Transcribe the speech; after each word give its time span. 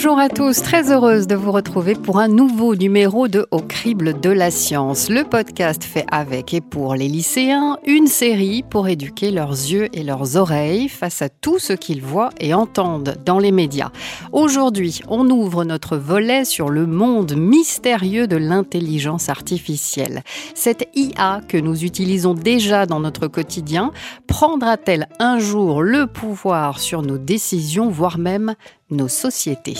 Bonjour 0.00 0.20
à 0.20 0.28
tous, 0.28 0.62
très 0.62 0.92
heureuse 0.92 1.26
de 1.26 1.34
vous 1.34 1.50
retrouver 1.50 1.96
pour 1.96 2.20
un 2.20 2.28
nouveau 2.28 2.76
numéro 2.76 3.26
de 3.26 3.48
Au 3.50 3.58
crible 3.58 4.20
de 4.20 4.30
la 4.30 4.52
science, 4.52 5.10
le 5.10 5.24
podcast 5.24 5.82
fait 5.82 6.06
avec 6.08 6.54
et 6.54 6.60
pour 6.60 6.94
les 6.94 7.08
lycéens, 7.08 7.78
une 7.84 8.06
série 8.06 8.62
pour 8.62 8.86
éduquer 8.86 9.32
leurs 9.32 9.50
yeux 9.50 9.88
et 9.92 10.04
leurs 10.04 10.36
oreilles 10.36 10.88
face 10.88 11.20
à 11.20 11.28
tout 11.28 11.58
ce 11.58 11.72
qu'ils 11.72 12.00
voient 12.00 12.30
et 12.38 12.54
entendent 12.54 13.16
dans 13.26 13.40
les 13.40 13.50
médias. 13.50 13.90
Aujourd'hui, 14.30 15.00
on 15.08 15.28
ouvre 15.30 15.64
notre 15.64 15.96
volet 15.96 16.44
sur 16.44 16.68
le 16.68 16.86
monde 16.86 17.34
mystérieux 17.36 18.28
de 18.28 18.36
l'intelligence 18.36 19.28
artificielle. 19.28 20.22
Cette 20.54 20.88
IA 20.94 21.40
que 21.48 21.58
nous 21.58 21.82
utilisons 21.82 22.34
déjà 22.34 22.86
dans 22.86 23.00
notre 23.00 23.26
quotidien 23.26 23.90
prendra-t-elle 24.28 25.08
un 25.18 25.40
jour 25.40 25.82
le 25.82 26.06
pouvoir 26.06 26.78
sur 26.78 27.02
nos 27.02 27.18
décisions, 27.18 27.88
voire 27.88 28.18
même 28.18 28.54
nos 28.90 29.08
sociétés. 29.08 29.76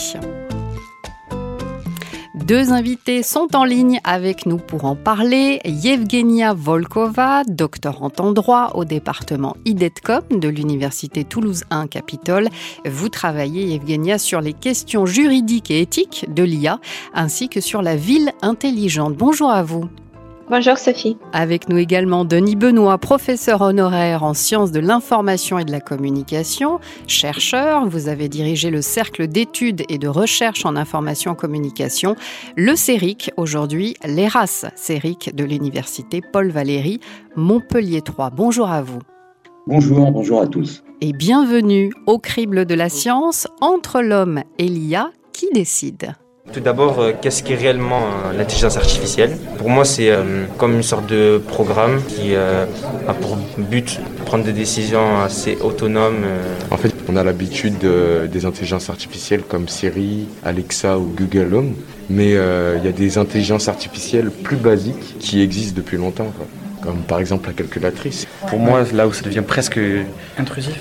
Deux 2.34 2.72
invités 2.72 3.22
sont 3.22 3.54
en 3.54 3.64
ligne 3.64 4.00
avec 4.04 4.46
nous 4.46 4.56
pour 4.56 4.86
en 4.86 4.96
parler. 4.96 5.60
Yevgenia 5.64 6.54
Volkova, 6.54 7.44
doctorante 7.44 8.20
en 8.20 8.32
droit 8.32 8.72
au 8.74 8.84
département 8.86 9.54
IDETCOM 9.66 10.22
de 10.30 10.48
l'Université 10.48 11.24
Toulouse 11.24 11.64
1 11.70 11.88
Capitole. 11.88 12.48
Vous 12.86 13.10
travaillez, 13.10 13.64
Yevgenia, 13.64 14.18
sur 14.18 14.40
les 14.40 14.54
questions 14.54 15.04
juridiques 15.04 15.70
et 15.70 15.82
éthiques 15.82 16.26
de 16.32 16.42
l'IA 16.42 16.80
ainsi 17.12 17.48
que 17.50 17.60
sur 17.60 17.82
la 17.82 17.96
ville 17.96 18.32
intelligente. 18.40 19.14
Bonjour 19.14 19.50
à 19.50 19.62
vous. 19.62 19.90
Bonjour 20.50 20.78
Sophie. 20.78 21.18
Avec 21.34 21.68
nous 21.68 21.76
également 21.76 22.24
Denis 22.24 22.56
Benoît, 22.56 22.96
professeur 22.96 23.60
honoraire 23.60 24.22
en 24.22 24.32
sciences 24.32 24.72
de 24.72 24.80
l'information 24.80 25.58
et 25.58 25.66
de 25.66 25.70
la 25.70 25.80
communication, 25.80 26.80
chercheur. 27.06 27.86
Vous 27.86 28.08
avez 28.08 28.30
dirigé 28.30 28.70
le 28.70 28.80
cercle 28.80 29.28
d'études 29.28 29.82
et 29.90 29.98
de 29.98 30.08
recherche 30.08 30.64
en 30.64 30.74
information 30.74 31.34
et 31.34 31.36
communication, 31.36 32.16
le 32.56 32.76
CERIC, 32.76 33.30
aujourd'hui 33.36 33.94
l'ERAS 34.06 34.64
CERIC 34.74 35.34
de 35.34 35.44
l'université 35.44 36.22
Paul 36.22 36.48
Valéry, 36.50 37.00
Montpellier 37.36 38.00
3. 38.00 38.30
Bonjour 38.30 38.70
à 38.70 38.80
vous. 38.80 39.00
Bonjour, 39.66 40.10
bonjour 40.10 40.40
à 40.40 40.46
tous. 40.46 40.82
Et 41.02 41.12
bienvenue 41.12 41.92
au 42.06 42.18
crible 42.18 42.64
de 42.64 42.74
la 42.74 42.88
science 42.88 43.48
entre 43.60 44.00
l'homme 44.00 44.42
et 44.58 44.68
l'IA 44.68 45.10
qui 45.34 45.50
décide? 45.52 46.14
Tout 46.52 46.60
d'abord, 46.60 47.00
euh, 47.00 47.12
qu'est-ce 47.20 47.42
qu'est 47.42 47.56
réellement 47.56 48.00
euh, 48.00 48.36
l'intelligence 48.36 48.78
artificielle? 48.78 49.36
Pour 49.58 49.68
moi, 49.68 49.84
c'est 49.84 50.10
euh, 50.10 50.46
comme 50.56 50.74
une 50.74 50.82
sorte 50.82 51.06
de 51.06 51.38
programme 51.46 52.02
qui 52.08 52.34
a 52.34 52.66
pour 53.20 53.36
but 53.58 54.00
de 54.00 54.24
prendre 54.24 54.44
des 54.44 54.52
décisions 54.52 55.20
assez 55.20 55.58
autonomes. 55.60 56.24
En 56.70 56.76
fait, 56.76 56.94
on 57.08 57.16
a 57.16 57.24
l'habitude 57.24 57.74
des 57.78 58.44
intelligences 58.44 58.88
artificielles 58.88 59.42
comme 59.42 59.68
Siri, 59.68 60.26
Alexa 60.44 60.98
ou 60.98 61.12
Google 61.16 61.54
Home, 61.54 61.74
mais 62.08 62.32
il 62.32 62.84
y 62.84 62.88
a 62.88 62.92
des 62.92 63.18
intelligences 63.18 63.68
artificielles 63.68 64.30
plus 64.30 64.56
basiques 64.56 65.18
qui 65.18 65.42
existent 65.42 65.74
depuis 65.76 65.96
longtemps, 65.96 66.32
comme 66.82 66.98
par 67.02 67.20
exemple 67.20 67.48
la 67.48 67.54
calculatrice. 67.54 68.26
Pour 68.48 68.58
moi, 68.58 68.84
là 68.92 69.08
où 69.08 69.12
ça 69.12 69.22
devient 69.22 69.44
presque 69.46 69.80
intrusif, 70.38 70.78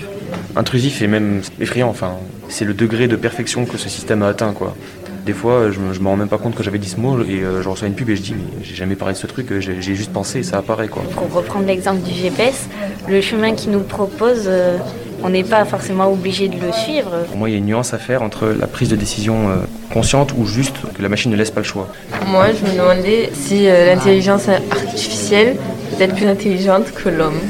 intrusif 0.56 1.02
et 1.02 1.08
même 1.08 1.42
effrayant, 1.60 1.90
enfin, 1.90 2.16
c'est 2.50 2.66
le 2.66 2.74
degré 2.74 3.08
de 3.08 3.16
perfection 3.16 3.66
que 3.66 3.78
ce 3.78 3.90
système 3.90 4.24
a 4.24 4.28
atteint, 4.28 4.54
quoi. 4.54 4.76
Des 5.28 5.34
fois, 5.34 5.72
je 5.72 5.80
me, 5.82 5.94
me 5.94 6.08
rends 6.08 6.16
même 6.16 6.30
pas 6.30 6.38
compte 6.38 6.56
que 6.56 6.64
j'avais 6.64 6.78
dit 6.78 6.88
ce 6.88 6.96
mot 6.96 7.22
et 7.22 7.42
euh, 7.42 7.62
je 7.62 7.68
reçois 7.68 7.90
une 7.90 7.96
pub 7.96 8.10
et 8.10 8.16
je 8.16 8.22
dis 8.22 8.34
mais 8.34 8.64
j'ai 8.64 8.76
jamais 8.76 8.96
parlé 8.96 9.14
de 9.14 9.20
ce 9.20 9.28
truc, 9.28 9.48
j'ai 9.60 9.82
juste 9.82 10.14
pensé 10.14 10.40
et 10.40 10.44
ça 10.44 10.58
apparaît 10.58 10.88
quoi. 10.88 11.04
Pour 11.04 11.30
reprendre 11.34 11.68
l'exemple 11.68 12.02
du 12.02 12.14
GPS, 12.14 12.70
le 13.10 13.20
chemin 13.20 13.54
qu'il 13.54 13.72
nous 13.72 13.82
propose, 13.82 14.44
euh, 14.46 14.78
on 15.22 15.30
n'est 15.30 15.44
pas 15.44 15.66
forcément 15.66 16.10
obligé 16.10 16.48
de 16.48 16.56
le 16.56 16.72
suivre. 16.72 17.26
Pour 17.28 17.36
moi, 17.36 17.50
il 17.50 17.52
y 17.52 17.56
a 17.56 17.58
une 17.58 17.66
nuance 17.66 17.94
à 17.94 17.98
faire 17.98 18.22
entre 18.22 18.56
la 18.58 18.68
prise 18.68 18.88
de 18.88 18.96
décision 18.96 19.50
euh, 19.50 19.56
consciente 19.92 20.32
ou 20.38 20.46
juste 20.46 20.78
que 20.96 21.02
la 21.02 21.10
machine 21.10 21.30
ne 21.30 21.36
laisse 21.36 21.52
pas 21.52 21.60
le 21.60 21.66
choix. 21.66 21.90
Moi, 22.28 22.46
je 22.54 22.66
me 22.66 22.78
demandais 22.78 23.30
si 23.34 23.66
l'intelligence 23.66 24.48
artificielle 24.48 25.58
peut 25.98 26.06
être 26.06 26.16
plus 26.16 26.28
intelligente 26.28 26.94
que 26.94 27.10
l'homme. 27.10 27.42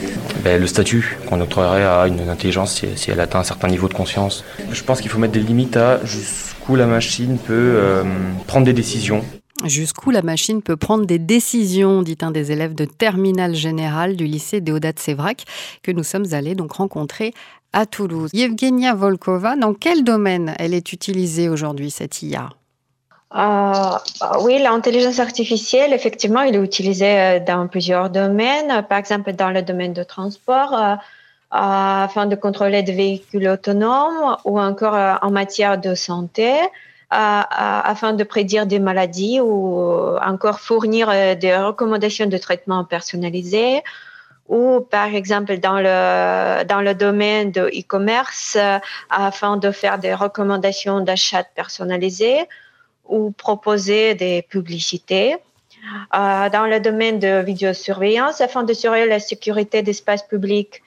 Ben, 0.43 0.59
le 0.59 0.65
statut 0.65 1.15
qu'on 1.29 1.41
octroierait 1.41 1.85
à 1.85 2.07
une 2.07 2.27
intelligence 2.27 2.73
si, 2.73 2.87
si, 2.95 3.11
elle 3.11 3.19
atteint 3.19 3.39
un 3.39 3.43
certain 3.43 3.67
niveau 3.67 3.87
de 3.87 3.93
conscience. 3.93 4.43
Je 4.71 4.81
pense 4.81 4.99
qu'il 4.99 5.11
faut 5.11 5.19
mettre 5.19 5.33
des 5.33 5.41
limites 5.41 5.77
à 5.77 5.99
juste 6.03 6.56
jusqu'où 6.67 6.75
la 6.75 6.85
machine 6.85 7.37
peut 7.37 7.75
euh, 7.77 8.03
prendre 8.45 8.65
des 8.65 8.73
décisions. 8.73 9.23
Jusqu'où 9.63 10.11
la 10.11 10.21
machine 10.21 10.61
peut 10.61 10.75
prendre 10.75 11.05
des 11.05 11.17
décisions, 11.17 12.01
dit 12.01 12.17
un 12.21 12.31
des 12.31 12.51
élèves 12.51 12.75
de 12.75 12.83
terminale 12.83 13.55
générale 13.55 14.17
du 14.17 14.25
lycée 14.25 14.59
Déodat 14.59 14.91
Sévrac, 14.97 15.45
que 15.81 15.91
nous 15.91 16.03
sommes 16.03 16.25
allés 16.33 16.55
donc 16.55 16.73
rencontrer 16.73 17.33
à 17.71 17.85
Toulouse. 17.85 18.31
Yevgenia 18.33 18.95
Volkova, 18.95 19.55
dans 19.55 19.73
quel 19.73 20.03
domaine 20.03 20.55
elle 20.59 20.73
est 20.73 20.91
utilisée 20.91 21.47
aujourd'hui, 21.47 21.89
cette 21.89 22.21
IA 22.21 22.49
euh, 23.35 23.97
oui, 24.41 24.59
l'intelligence 24.59 25.19
artificielle, 25.19 25.91
effectivement, 25.93 26.41
elle 26.41 26.55
est 26.55 26.63
utilisée 26.63 27.19
euh, 27.19 27.39
dans 27.39 27.67
plusieurs 27.67 28.09
domaines. 28.09 28.85
Par 28.89 28.97
exemple, 28.97 29.33
dans 29.33 29.51
le 29.51 29.61
domaine 29.61 29.93
de 29.93 30.03
transport, 30.03 30.97
afin 31.51 32.25
de 32.25 32.35
contrôler 32.35 32.83
des 32.83 32.93
véhicules 32.93 33.47
autonomes 33.47 34.37
ou 34.43 34.59
encore 34.59 34.95
euh, 34.95 35.15
en 35.21 35.31
matière 35.31 35.77
de 35.77 35.95
santé 35.95 36.53
afin 37.09 38.13
de 38.13 38.23
prédire 38.23 38.65
des 38.65 38.79
maladies 38.79 39.39
ou 39.39 40.17
encore 40.17 40.59
fournir 40.59 41.09
euh, 41.09 41.35
des 41.35 41.55
recommandations 41.55 42.25
de 42.25 42.37
traitement 42.37 42.83
personnalisés 42.83 43.81
ou 44.47 44.81
par 44.81 45.13
exemple 45.13 45.57
dans 45.57 45.79
le, 45.79 46.63
dans 46.65 46.81
le 46.81 46.93
domaine 46.93 47.51
de 47.51 47.69
e-commerce 47.73 48.57
euh, 48.59 48.79
afin 49.09 49.57
de 49.57 49.71
faire 49.71 49.99
des 49.99 50.13
recommandations 50.13 51.01
d'achat 51.01 51.43
personnalisés 51.43 52.47
ou 53.07 53.31
proposer 53.31 54.15
des 54.15 54.41
publicités. 54.41 55.37
dans 56.11 56.67
le 56.69 56.79
domaine 56.79 57.19
de 57.19 57.41
vidéosurveillance 57.41 58.41
afin 58.41 58.65
surveiller 58.73 59.07
la 59.07 59.19
sécurité 59.19 59.81
d'espace 59.81 60.23
public 60.23 60.81
euh, 60.81 60.86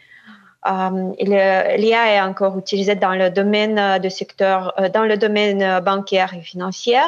L'IA 0.67 2.15
est 2.15 2.21
encore 2.21 2.59
utilisée 2.59 2.95
dans 2.95 3.15
le 3.15 3.31
domaine 3.31 3.79
euh, 3.79 3.99
de 3.99 4.09
secteur, 4.11 4.75
euh, 4.79 4.89
dans 4.91 5.05
le 5.05 5.17
domaine 5.17 5.81
bancaire 5.81 6.35
et 6.35 6.43
financier 6.43 6.99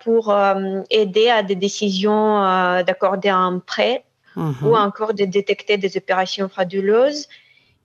pour 0.00 0.34
aider 0.90 1.28
à 1.28 1.42
des 1.42 1.54
décisions 1.54 2.40
d'accorder 2.82 3.28
un 3.28 3.60
prêt 3.64 4.04
mhm. 4.36 4.54
ou 4.64 4.76
encore 4.76 5.14
de 5.14 5.24
détecter 5.24 5.76
des 5.76 5.96
opérations 5.96 6.48
frauduleuses. 6.48 7.28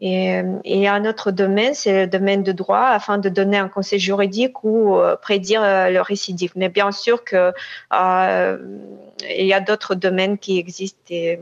Et, 0.02 0.41
et, 0.66 0.88
un 0.90 1.06
autre 1.06 1.31
domaine, 1.31 1.73
c'est 1.73 2.02
le 2.02 2.07
domaine 2.07 2.44
de 2.44 2.52
droit, 2.52 2.88
afin 2.88 3.18
de 3.18 3.29
donner 3.29 3.57
un 3.57 3.69
conseil 3.69 4.00
juridique 4.00 4.63
ou 4.66 4.97
prédire 5.22 5.62
le 5.62 6.02
récidive. 6.02 6.52
Mais 6.56 6.68
bien 6.68 6.91
sûr 6.91 7.23
qu'il 7.23 7.53
il 7.91 9.46
y 9.46 9.53
a 9.53 9.62
d'autres 9.62 9.96
domaines 9.96 10.38
qui 10.38 10.57
existent. 10.57 11.00
Et, 11.09 11.40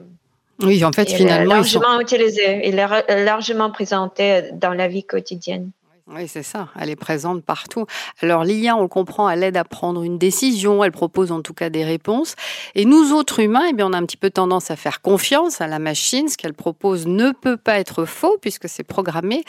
oui, 0.62 0.84
en 0.84 0.92
fait, 0.92 1.10
finalement. 1.12 1.56
largement 1.56 2.00
utilisé, 2.00 2.68
il 2.68 2.78
est 2.80 3.24
largement 3.24 3.72
présenté 3.72 4.44
dans 4.54 4.74
la 4.74 4.88
vie 4.88 5.04
quotidienne. 5.04 5.72
Oui, 6.14 6.28
c'est 6.28 6.44
ça. 6.44 6.68
Elle 6.80 6.90
est 6.90 6.98
présente 6.98 7.44
partout. 7.44 7.86
Alors, 8.22 8.44
l'IA, 8.44 8.76
on 8.76 8.82
le 8.82 8.88
comprend, 8.90 9.30
elle 9.30 9.44
aide 9.44 9.56
à 9.56 9.64
prendre 9.64 10.04
une 10.04 10.18
décision. 10.18 10.84
Elle 10.84 10.92
propose 10.92 11.32
en 11.32 11.42
tout 11.42 11.54
cas 11.54 11.70
des 11.70 11.86
réponses. 11.86 12.36
Et 12.76 12.84
nous 12.84 13.14
autres 13.14 13.40
humains, 13.40 13.64
eh 13.70 13.74
bien, 13.74 13.88
on 13.88 13.94
a 13.94 13.98
un 13.98 14.06
petit 14.06 14.18
peu 14.18 14.30
tendance 14.30 14.72
à 14.72 14.76
faire 14.76 15.02
confiance 15.02 15.62
à 15.62 15.68
la 15.68 15.80
machine. 15.80 16.28
Ce 16.28 16.38
qu'elle 16.38 16.54
propose 16.54 17.08
ne 17.08 17.32
peut 17.32 17.56
pas 17.56 17.80
être 17.80 18.04
faux 18.06 18.38
puisque 18.42 18.68
c'est 18.68 18.84
programmé. 18.84 19.44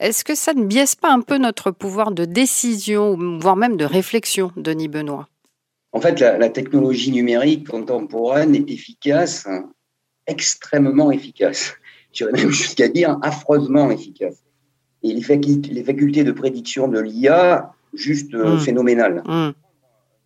Est-ce 0.00 0.24
que 0.24 0.34
ça 0.34 0.54
ne 0.54 0.64
biaise 0.64 0.96
pas 0.96 1.12
un 1.12 1.20
peu 1.20 1.38
notre 1.38 1.70
pouvoir 1.70 2.10
de 2.10 2.24
décision, 2.24 3.16
voire 3.38 3.56
même 3.56 3.76
de 3.76 3.84
réflexion, 3.84 4.50
Denis 4.56 4.88
Benoît? 4.88 5.28
En 5.92 6.00
fait, 6.00 6.18
la, 6.18 6.36
la 6.36 6.48
technologie 6.48 7.12
numérique 7.12 7.68
contemporaine 7.68 8.56
est 8.56 8.70
efficace 8.70 9.46
extrêmement 10.28 11.10
efficace. 11.10 11.74
J'irais 12.12 12.32
même 12.32 12.50
jusqu'à 12.50 12.88
dire 12.88 13.18
affreusement 13.22 13.90
efficace. 13.90 14.44
Et 15.02 15.12
les, 15.12 15.22
facultés, 15.22 16.24
de 16.24 16.32
prédiction 16.32 16.88
de 16.88 17.00
l'IA, 17.00 17.72
juste 17.94 18.34
euh, 18.34 18.56
mmh. 18.56 18.60
phénoménales. 18.60 19.22
Mmh. 19.26 19.50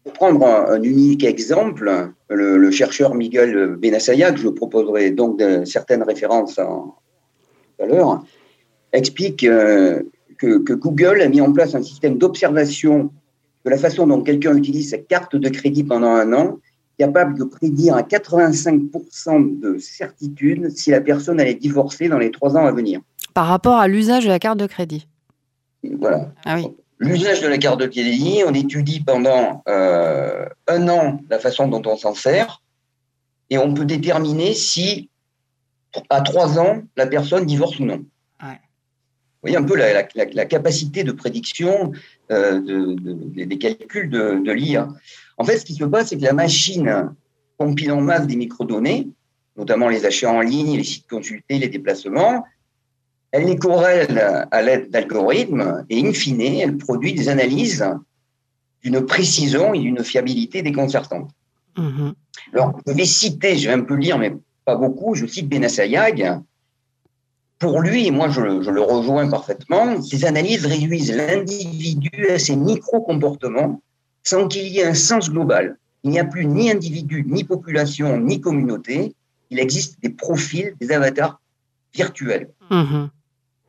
Pour 0.05 0.13
prendre 0.15 0.47
un, 0.47 0.83
unique 0.83 1.25
exemple, 1.25 2.11
le, 2.29 2.71
chercheur 2.71 3.15
Miguel 3.15 3.77
Benassaya, 3.77 4.33
que 4.33 4.39
je 4.39 4.49
proposerai 4.49 5.13
donc 5.13 5.39
de, 5.39 5.65
certaines 5.65 6.03
références 6.03 6.57
tout 6.57 7.83
à 7.83 7.87
l'heure, 7.87 8.25
explique 8.93 9.45
euh, 9.45 10.03
que, 10.39 10.59
que, 10.59 10.73
Google 10.73 11.21
a 11.21 11.29
mis 11.29 11.41
en 11.41 11.53
place 11.53 11.75
un 11.75 11.83
système 11.83 12.19
d'observation 12.19 13.11
de 13.65 13.71
la 13.71 13.79
façon 13.79 14.07
dont 14.07 14.23
quelqu'un 14.23 14.57
utilise 14.57 14.91
sa 14.91 14.99
carte 14.99 15.37
de 15.37 15.49
crédit 15.49 15.85
pendant 15.85 16.11
un 16.11 16.33
an 16.33 16.59
capable 16.99 17.39
de 17.39 17.45
prédire 17.45 17.97
à 17.97 18.03
85% 18.03 19.61
de 19.61 19.79
certitude 19.79 20.71
si 20.71 20.91
la 20.91 21.01
personne 21.01 21.41
allait 21.41 21.55
divorcer 21.55 22.09
dans 22.09 22.19
les 22.19 22.31
trois 22.31 22.57
ans 22.57 22.67
à 22.67 22.73
venir. 22.73 23.01
Par 23.35 23.47
rapport 23.47 23.77
à 23.77 23.89
l'usage 23.89 24.25
de 24.25 24.29
la 24.29 24.39
carte 24.39 24.59
de 24.59 24.67
crédit. 24.67 25.09
Voilà. 25.99 26.33
Ah 26.45 26.57
oui. 26.57 26.69
L'usage 26.99 27.41
de 27.41 27.49
la 27.49 27.59
carte 27.59 27.81
de 27.81 27.87
crédit, 27.87 28.43
on 28.47 28.55
étudie 28.55 29.01
pendant 29.01 29.63
euh, 29.69 30.47
un 30.69 30.89
an 30.89 31.21
la 31.29 31.41
façon 31.41 31.67
dont 31.67 31.83
on 31.87 31.97
s'en 31.97 32.15
sert 32.15 32.63
et 33.51 33.59
on 33.59 33.75
peut 33.75 33.85
déterminer 33.85 34.55
si 34.55 35.11
à 36.09 36.21
trois 36.21 36.59
ans 36.59 36.83
la 36.97 37.07
personne 37.07 37.45
divorce 37.45 37.79
ou 37.81 37.85
non. 37.85 38.05
voyez 39.43 39.57
un 39.57 39.65
peu 39.65 39.77
la, 39.77 40.05
capacité 40.47 41.03
de 41.03 41.13
prédiction 41.13 41.93
de, 42.31 43.45
des 43.45 43.59
calculs 43.59 44.09
de, 44.09 44.53
l'IA. 44.53 44.89
En 45.43 45.45
fait, 45.45 45.59
ce 45.59 45.65
qui 45.65 45.75
se 45.75 45.83
passe, 45.83 46.11
c'est 46.11 46.19
que 46.19 46.23
la 46.23 46.35
machine 46.35 47.17
compile 47.59 47.91
en 47.91 48.01
masse 48.01 48.29
des 48.29 48.37
microdonnées, 48.37 49.09
notamment 49.57 49.89
les 49.89 50.07
achats 50.07 50.31
en 50.31 50.41
ligne, 50.41 50.77
les 50.77 50.85
sites 50.85 51.09
consultés, 51.09 51.59
les 51.59 51.67
déplacements. 51.67 52.45
Elle 53.33 53.47
les 53.47 53.57
corrèle 53.57 54.47
à 54.53 54.63
l'aide 54.63 54.91
d'algorithmes 54.91 55.85
et, 55.91 56.07
in 56.07 56.13
fine, 56.13 56.41
elle 56.43 56.77
produit 56.79 57.13
des 57.13 57.29
analyses 57.29 57.85
d'une 58.85 59.05
précision 59.05 59.75
et 59.75 59.81
d'une 59.81 60.05
fiabilité 60.05 60.63
déconcertantes. 60.63 61.33
Mm-hmm. 61.77 62.13
Alors, 62.53 62.79
je 62.87 62.93
vais 62.93 63.05
citer, 63.05 63.57
je 63.57 63.67
vais 63.67 63.75
un 63.75 63.83
peu 63.83 63.97
lire, 63.97 64.19
mais 64.19 64.37
pas 64.65 64.77
beaucoup, 64.77 65.17
je 65.17 65.27
cite 65.27 65.49
Benassayag. 65.49 66.39
Pour 67.59 67.81
lui, 67.81 68.07
et 68.07 68.13
moi 68.13 68.29
je, 68.29 68.63
je 68.63 68.71
le 68.71 68.81
rejoins 68.81 69.29
parfaitement, 69.29 70.01
ces 70.03 70.25
analyses 70.25 70.67
réduisent 70.67 71.13
l'individu 71.13 72.29
à 72.31 72.39
ses 72.39 72.55
micro-comportements 72.55 73.83
sans 74.23 74.49
qu'il 74.49 74.69
y 74.69 74.81
ait 74.81 74.87
un 74.87 74.95
sens 74.95 75.31
global. 75.31 75.79
Il 76.05 76.11
n'y 76.11 76.19
a 76.19 76.25
plus 76.25 76.47
ni 76.47 76.71
individu, 76.71 77.25
ni 77.27 77.45
population, 77.45 78.19
ni 78.21 78.41
communauté. 78.41 79.15
Il 79.51 79.59
existe 79.59 80.01
des 80.03 80.11
profils, 80.11 80.75
des 80.81 80.91
avatars 80.91 81.41
virtuels. 81.95 82.51
Mm-hmm. 82.71 83.09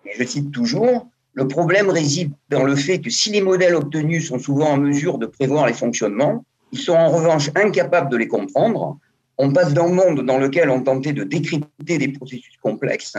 Et 0.06 0.12
je 0.18 0.24
cite 0.24 0.52
toujours, 0.52 1.08
le 1.34 1.48
problème 1.48 1.90
réside 1.90 2.32
dans 2.50 2.64
le 2.64 2.76
fait 2.76 3.00
que 3.02 3.10
si 3.10 3.32
les 3.32 3.42
modèles 3.42 3.76
obtenus 3.76 4.28
sont 4.28 4.40
souvent 4.40 4.70
en 4.70 4.78
mesure 4.78 5.18
de 5.18 5.26
prévoir 5.26 5.68
les 5.68 5.74
fonctionnements, 5.74 6.46
ils 6.72 6.80
sont 6.80 6.94
en 6.94 7.10
revanche 7.10 7.50
incapables 7.56 8.10
de 8.10 8.18
les 8.18 8.28
comprendre. 8.28 8.98
On 9.38 9.52
passe 9.52 9.74
d'un 9.74 9.90
monde 9.90 10.26
dans 10.26 10.38
lequel 10.38 10.70
on 10.70 10.82
tentait 10.82 11.14
de 11.14 11.24
décrypter 11.24 11.98
des 11.98 12.10
processus 12.10 12.56
complexes 12.62 13.16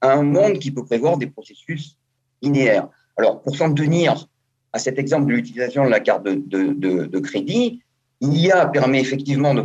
à 0.00 0.12
un 0.12 0.22
monde 0.22 0.58
qui 0.58 0.70
peut 0.70 0.84
prévoir 0.84 1.18
des 1.18 1.26
processus 1.26 1.96
linéaires. 2.42 2.88
Alors, 3.16 3.42
pour 3.42 3.56
s'en 3.56 3.72
tenir 3.72 4.26
à 4.72 4.78
cet 4.78 4.98
exemple 4.98 5.26
de 5.26 5.32
l'utilisation 5.32 5.84
de 5.84 5.90
la 5.90 6.00
carte 6.00 6.24
de, 6.24 6.34
de, 6.34 7.06
de 7.06 7.18
crédit, 7.18 7.82
L'IA 8.20 8.66
permet 8.66 9.00
effectivement 9.00 9.54
de 9.54 9.62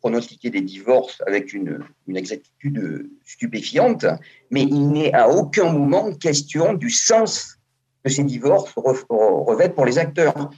pronostiquer 0.00 0.48
des 0.48 0.62
divorces 0.62 1.22
avec 1.26 1.52
une, 1.52 1.80
exactitude 2.08 3.10
stupéfiante, 3.24 4.06
mais 4.50 4.62
il 4.62 4.88
n'est 4.88 5.12
à 5.12 5.28
aucun 5.28 5.70
moment 5.70 6.12
question 6.12 6.72
du 6.72 6.88
sens 6.88 7.58
que 8.02 8.10
ces 8.10 8.24
divorces 8.24 8.72
revêtent 8.76 9.74
pour 9.74 9.84
les 9.84 9.98
acteurs, 9.98 10.50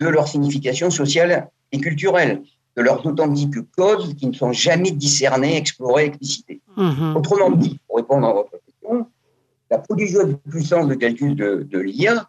de 0.00 0.08
leur 0.08 0.28
signification 0.28 0.90
sociale 0.90 1.48
et 1.72 1.80
culturelle, 1.80 2.42
de 2.76 2.82
leurs 2.82 3.04
authentiques 3.06 3.54
causes 3.76 4.14
qui 4.14 4.26
ne 4.26 4.32
sont 4.32 4.52
jamais 4.52 4.90
discernées, 4.90 5.56
explorées, 5.56 6.06
explicitées. 6.06 6.60
Mmh 6.76 7.16
Autrement 7.16 7.50
dit, 7.50 7.78
pour 7.86 7.96
répondre 7.96 8.26
à 8.26 8.32
votre 8.32 8.50
question, 8.50 9.06
la 9.70 9.78
prodigieuse 9.78 10.36
puissance 10.50 10.86
de 10.88 10.94
calcul 10.94 11.34
de, 11.34 11.66
de 11.68 11.78
l'IA 11.78 12.28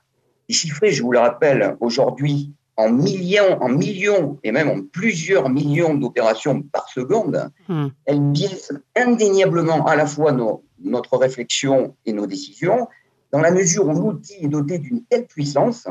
est 0.49 0.53
chiffrée, 0.53 0.91
je 0.91 1.03
vous 1.03 1.11
le 1.11 1.19
rappelle, 1.19 1.75
aujourd'hui 1.79 2.53
en 2.77 2.91
millions, 2.91 3.59
en 3.59 3.69
millions 3.69 4.37
et 4.43 4.51
même 4.51 4.69
en 4.69 4.81
plusieurs 4.81 5.49
millions 5.49 5.95
d'opérations 5.95 6.61
par 6.61 6.87
seconde, 6.89 7.49
hmm. 7.67 7.87
elle 8.05 8.19
biaise 8.19 8.79
indéniablement 8.95 9.85
à 9.87 9.95
la 9.95 10.05
fois 10.05 10.31
notre 10.79 11.17
réflexion 11.17 11.95
et 12.05 12.13
nos 12.13 12.27
décisions, 12.27 12.87
dans 13.31 13.41
la 13.41 13.51
mesure 13.51 13.87
où 13.87 13.93
l'outil 13.93 14.35
est 14.41 14.47
doté 14.47 14.77
d'une 14.77 15.03
telle 15.03 15.25
puissance, 15.25 15.87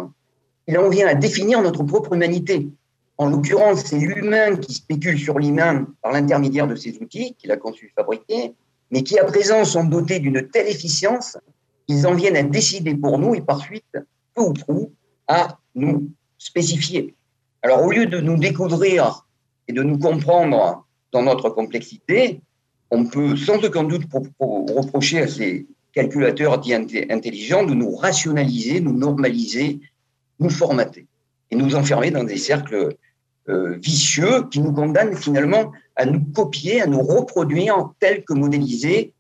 il 0.69 0.79
en 0.79 0.89
vient 0.89 1.09
à 1.09 1.15
définir 1.15 1.61
notre 1.61 1.83
propre 1.83 2.15
humanité. 2.15 2.69
En 3.19 3.29
l'occurrence, 3.29 3.85
c'est 3.85 3.99
l'humain 3.99 4.57
qui 4.57 4.75
spécule 4.75 5.19
sur 5.19 5.39
l'humain 5.39 5.87
par 6.03 6.13
l'intermédiaire 6.13 6.67
de 6.67 6.77
ces 6.77 6.97
outils 6.99 7.35
qu'il 7.35 7.51
a 7.51 7.57
conçus 7.57 7.93
fabriqués, 7.95 8.55
mais 8.91 9.03
qui 9.03 9.19
à 9.19 9.25
présent 9.25 9.65
sont 9.65 9.85
dotés 9.85 10.21
d'une 10.21 10.49
telle 10.49 10.69
efficience 10.69 11.37
qu'ils 11.87 12.07
en 12.07 12.15
viennent 12.15 12.37
à 12.37 12.43
décider 12.43 12.95
pour 12.95 13.19
nous 13.19 13.35
et 13.35 13.41
par 13.41 13.61
suite, 13.61 13.97
peu 14.37 14.43
ou 14.43 14.53
prou, 14.53 14.93
à 15.27 15.59
nous 15.75 16.11
spécifié. 16.39 17.15
Alors, 17.63 17.83
au 17.83 17.91
lieu 17.91 18.07
de 18.07 18.21
nous 18.21 18.37
découvrir 18.37 19.27
et 19.67 19.73
de 19.73 19.83
nous 19.83 19.99
comprendre 19.99 20.87
dans 21.11 21.23
notre 21.23 21.51
complexité, 21.51 22.41
on 22.91 23.07
peut 23.07 23.37
sans 23.37 23.57
aucun 23.65 23.83
doute 23.83 24.05
reprocher 24.39 25.23
à 25.23 25.29
ces 25.29 25.67
calculateurs 25.93 26.61
dits 26.61 26.75
intelligents 26.75 27.65
de 27.65 27.75
nous 27.75 27.97
rationaliser, 27.97 28.81
nous 28.81 28.93
normaliser, 28.93 29.81
nous 30.39 30.51
formater 30.51 31.07
et 31.51 31.57
nous 31.57 31.75
enfermer 31.75 32.11
dans 32.11 32.25
des 32.25 32.37
cercles 32.37 32.97
euh, 33.49 33.79
vicieux 33.79 34.49
qui 34.51 34.61
nous 34.61 34.73
condamnent 34.73 35.17
finalement 35.17 35.73
à 35.97 36.05
nous 36.05 36.21
copier, 36.21 36.83
à 36.83 36.87
nous 36.87 37.01
reproduire 37.01 37.91
tel 37.99 38.25
que 38.25 38.35
modélisés 38.35 39.15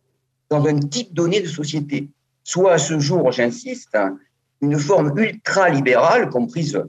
dans 0.50 0.64
un 0.66 0.78
type 0.78 1.14
donné 1.14 1.40
de 1.40 1.48
société. 1.48 2.10
Soit 2.44 2.74
à 2.74 2.78
ce 2.78 2.98
jour, 2.98 3.32
j'insiste, 3.32 3.96
une 4.60 4.78
forme 4.78 5.12
ultra-libérale 5.16 6.28
comprise 6.30 6.80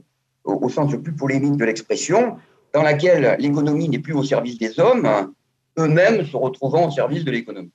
au, 0.44 0.68
sens 0.68 0.90
le 0.92 1.02
plus 1.02 1.12
polémique 1.12 1.56
de 1.56 1.64
l'expression, 1.64 2.36
dans 2.72 2.82
laquelle 2.82 3.36
l'économie 3.38 3.88
n'est 3.88 3.98
plus 3.98 4.14
au 4.14 4.22
service 4.22 4.58
des 4.58 4.80
hommes, 4.80 5.08
eux-mêmes 5.78 6.24
se 6.24 6.36
retrouvant 6.36 6.88
au 6.88 6.90
service 6.90 7.24
de 7.24 7.30
l'économie. 7.30 7.72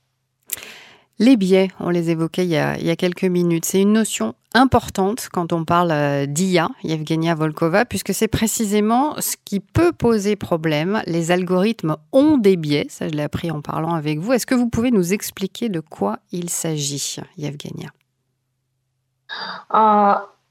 Les 1.19 1.37
biais, 1.37 1.69
on 1.79 1.89
les 1.89 2.09
évoquait 2.09 2.43
il 2.43 2.49
y 2.49 2.57
a, 2.57 2.95
quelques 2.95 3.23
minutes, 3.23 3.65
c'est 3.65 3.81
une 3.81 3.93
notion 3.93 4.33
importante 4.55 5.29
quand 5.31 5.53
on 5.53 5.63
parle 5.63 5.91
euh, 5.91 6.25
d'IA, 6.25 6.69
Yevgenia 6.83 7.35
Volkova, 7.35 7.85
puisque 7.85 8.13
c'est 8.15 8.27
précisément 8.27 9.15
ce 9.19 9.35
qui 9.45 9.59
peut 9.59 9.91
poser 9.91 10.35
problème. 10.35 11.03
Les 11.05 11.31
algorithmes 11.31 11.97
ont 12.11 12.37
des 12.37 12.55
biais, 12.55 12.87
ça 12.89 13.07
je 13.07 13.13
l'ai 13.13 13.23
appris 13.23 13.51
en 13.51 13.61
parlant 13.61 13.93
avec 13.93 14.19
vous. 14.19 14.33
Est-ce 14.33 14.47
que 14.47 14.55
vous 14.55 14.69
pouvez 14.69 14.89
nous 14.89 15.13
expliquer 15.13 15.69
de 15.69 15.79
quoi 15.79 16.17
il 16.31 16.49
s'agit, 16.49 17.17
Yevgenia? 17.37 17.89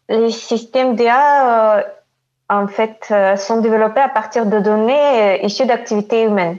Les 0.08 0.30
systèmes 0.30 0.94
d'IA 0.94 1.78
euh, 1.78 1.82
en 2.52 2.66
fait, 2.66 3.08
euh, 3.10 3.36
sont 3.36 3.60
développés 3.60 4.00
à 4.00 4.08
partir 4.08 4.46
de 4.46 4.58
données 4.58 5.40
euh, 5.40 5.46
issues 5.46 5.66
d'activités 5.66 6.24
humaines. 6.24 6.58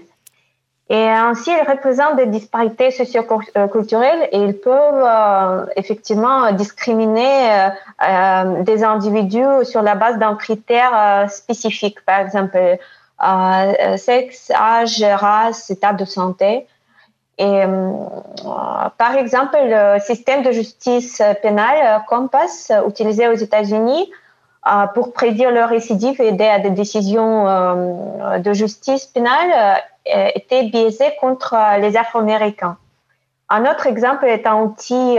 Et 0.89 1.07
ainsi, 1.09 1.49
ils 1.49 1.69
représentent 1.69 2.17
des 2.17 2.25
disparités 2.25 2.91
socioculturelles 2.91 4.27
et 4.31 4.37
ils 4.37 4.57
peuvent 4.57 5.05
euh, 5.05 5.65
effectivement 5.75 6.51
discriminer 6.51 7.69
des 8.59 8.83
individus 8.83 9.63
sur 9.63 9.81
la 9.81 9.95
base 9.95 10.17
d'un 10.19 10.35
critère 10.35 11.25
spécifique, 11.31 12.03
par 12.05 12.19
exemple 12.19 12.77
sexe, 13.97 14.51
âge, 14.51 15.01
race, 15.01 15.69
état 15.71 15.93
de 15.93 16.03
santé. 16.03 16.67
Et 17.39 17.63
par 18.97 19.15
exemple, 19.15 19.57
le 19.63 19.99
système 19.99 20.43
de 20.43 20.51
justice 20.51 21.21
pénale 21.41 22.03
Compass 22.07 22.71
utilisé 22.87 23.27
aux 23.27 23.33
États-Unis 23.33 24.09
euh, 24.65 24.87
pour 24.87 25.11
prédire 25.11 25.51
le 25.51 25.65
récidive 25.65 26.21
et 26.21 26.29
aider 26.29 26.45
à 26.45 26.57
des 26.57 26.69
décisions 26.69 27.49
euh, 27.49 28.39
de 28.39 28.53
justice 28.53 29.07
pénale 29.07 29.83
euh, 30.07 30.29
était 30.35 30.63
biaisé 30.63 31.03
contre 31.19 31.57
les 31.81 31.97
Afro-Américains. 31.97 32.77
Un 33.49 33.69
autre 33.69 33.87
exemple 33.87 34.25
est 34.25 34.47
un 34.47 34.61
outil 34.61 35.17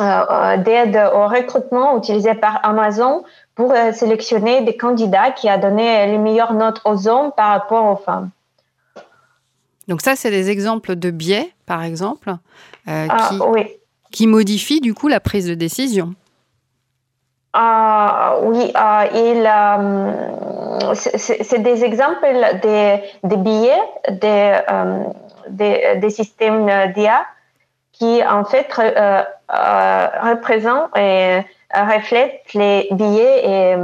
d'aide 0.00 1.10
au 1.14 1.28
recrutement 1.28 1.96
utilisé 1.96 2.34
par 2.34 2.58
Amazon 2.64 3.22
pour 3.54 3.72
sélectionner 3.94 4.62
des 4.62 4.76
candidats 4.76 5.30
qui 5.30 5.48
a 5.48 5.56
donné 5.56 6.06
les 6.06 6.18
meilleures 6.18 6.52
notes 6.52 6.82
aux 6.84 7.08
hommes 7.08 7.30
par 7.34 7.50
rapport 7.50 7.86
aux 7.86 7.96
femmes. 7.96 8.30
Donc 9.88 10.02
ça, 10.02 10.16
c'est 10.16 10.30
des 10.30 10.50
exemples 10.50 10.96
de 10.96 11.10
biais, 11.10 11.50
par 11.64 11.82
exemple, 11.82 12.34
ah, 12.86 13.30
qui, 13.30 13.38
qui 14.10 14.26
modifient 14.26 14.80
du 14.80 14.94
coup 14.94 15.08
la 15.08 15.20
prise 15.20 15.46
de 15.46 15.54
décision. 15.54 16.14
Uh, 17.56 18.36
oui, 18.42 18.70
uh, 18.76 19.08
il, 19.14 19.46
um, 19.46 20.12
c'est 20.92 21.62
des 21.62 21.84
exemples 21.84 22.26
des, 22.62 23.02
des 23.24 23.36
billets 23.36 23.80
des, 24.10 24.58
um, 24.68 25.14
des, 25.48 25.96
des, 25.96 26.10
systèmes 26.10 26.92
d'IA 26.92 27.24
qui 27.92 28.22
en 28.24 28.44
fait 28.44 28.70
représentent 28.74 30.94
et 30.98 31.40
reflètent 31.72 32.52
les 32.52 32.88
billets 32.90 33.48
et 33.48 33.76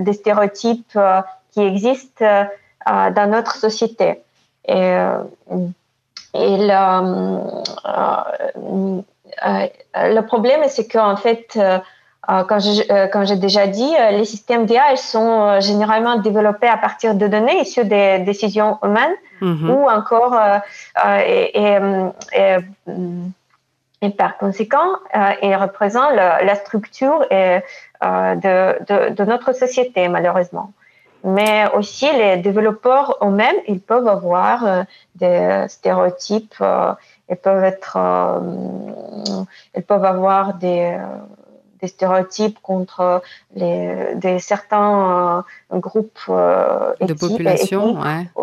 des 0.00 0.12
stéréotypes 0.12 0.98
qui 1.52 1.62
existent 1.62 2.26
dans 2.86 3.30
notre 3.30 3.56
société. 3.56 4.20
Et, 4.66 4.94
et 6.34 6.56
le, 6.56 7.02
le 9.94 10.20
problème, 10.20 10.60
c'est 10.68 10.88
qu'en 10.88 11.16
fait, 11.16 11.58
euh, 12.30 12.44
euh, 12.90 13.08
comme 13.08 13.26
j'ai 13.26 13.36
déjà 13.36 13.66
dit, 13.66 13.94
euh, 13.98 14.10
les 14.10 14.24
systèmes 14.24 14.64
d'IA 14.64 14.94
sont 14.96 15.60
généralement 15.60 16.18
développés 16.18 16.68
à 16.68 16.76
partir 16.76 17.16
de 17.16 17.26
données 17.26 17.62
issues 17.62 17.84
des 17.84 18.20
décisions 18.20 18.78
humaines 18.84 19.16
mhm. 19.40 19.70
ou 19.70 19.88
encore 19.88 20.38
et, 21.26 21.76
et, 24.02 24.10
par 24.10 24.36
conséquent, 24.38 24.86
ils 25.42 25.56
représentent 25.56 26.14
la 26.14 26.54
structure 26.54 27.26
de, 27.30 27.60
de, 28.00 29.14
de, 29.14 29.24
notre 29.24 29.52
société 29.52 30.08
malheureusement. 30.08 30.72
Mais 31.24 31.66
aussi 31.74 32.06
les 32.12 32.36
développeurs 32.38 33.18
eux-mêmes, 33.22 33.56
ils 33.68 33.80
peuvent 33.80 34.08
avoir 34.08 34.84
des 35.14 35.64
stéréotypes, 35.68 36.62
ils 37.30 37.36
peuvent 37.36 37.64
être, 37.64 37.96
ils 39.76 39.82
peuvent 39.82 40.04
avoir 40.04 40.54
des 40.54 40.98
des 41.82 41.88
stéréotypes 41.88 42.58
contre 42.62 43.22
les, 43.54 44.14
des 44.14 44.38
certains 44.38 45.44
euh, 45.72 45.78
groupes 45.78 46.20
euh, 46.28 46.94
de 47.00 47.12
population, 47.12 47.98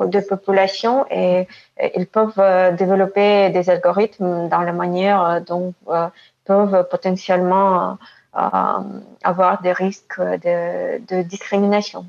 de 0.05 0.19
population 0.19 1.05
et, 1.09 1.47
ils 1.95 2.07
peuvent 2.07 2.33
euh, 2.39 2.73
développer 2.73 3.49
des 3.51 3.69
algorithmes 3.69 4.49
dans 4.49 4.61
la 4.61 4.73
manière 4.73 5.41
dont 5.47 5.73
peuvent 6.43 6.87
potentiellement 6.91 7.97
avoir 8.33 9.61
des 9.61 9.71
risques 9.71 10.19
de 10.19 11.21
discrimination. 11.21 12.05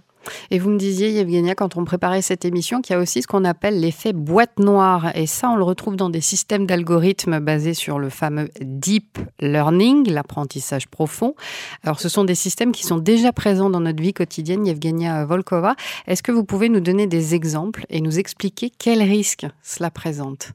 Et 0.50 0.58
vous 0.58 0.70
me 0.70 0.78
disiez, 0.78 1.10
Yevgenia, 1.10 1.54
quand 1.54 1.76
on 1.76 1.84
préparait 1.84 2.22
cette 2.22 2.44
émission, 2.44 2.80
qu'il 2.80 2.94
y 2.94 2.98
a 2.98 3.00
aussi 3.00 3.22
ce 3.22 3.26
qu'on 3.26 3.44
appelle 3.44 3.80
l'effet 3.80 4.12
boîte 4.12 4.58
noire. 4.58 5.16
Et 5.16 5.26
ça, 5.26 5.50
on 5.50 5.56
le 5.56 5.64
retrouve 5.64 5.96
dans 5.96 6.10
des 6.10 6.20
systèmes 6.20 6.66
d'algorithmes 6.66 7.40
basés 7.40 7.74
sur 7.74 7.98
le 7.98 8.10
fameux 8.10 8.50
deep 8.60 9.18
learning, 9.40 10.10
l'apprentissage 10.10 10.88
profond. 10.88 11.34
Alors, 11.82 12.00
ce 12.00 12.08
sont 12.08 12.24
des 12.24 12.34
systèmes 12.34 12.72
qui 12.72 12.84
sont 12.84 12.98
déjà 12.98 13.32
présents 13.32 13.70
dans 13.70 13.80
notre 13.80 14.02
vie 14.02 14.12
quotidienne, 14.12 14.66
Yevgenia 14.66 15.24
Volkova. 15.24 15.74
Est-ce 16.06 16.22
que 16.22 16.32
vous 16.32 16.44
pouvez 16.44 16.68
nous 16.68 16.80
donner 16.80 17.06
des 17.06 17.34
exemples 17.34 17.86
et 17.88 18.00
nous 18.00 18.18
expliquer 18.18 18.70
quels 18.70 19.02
risques 19.02 19.46
cela 19.62 19.90
présente? 19.90 20.52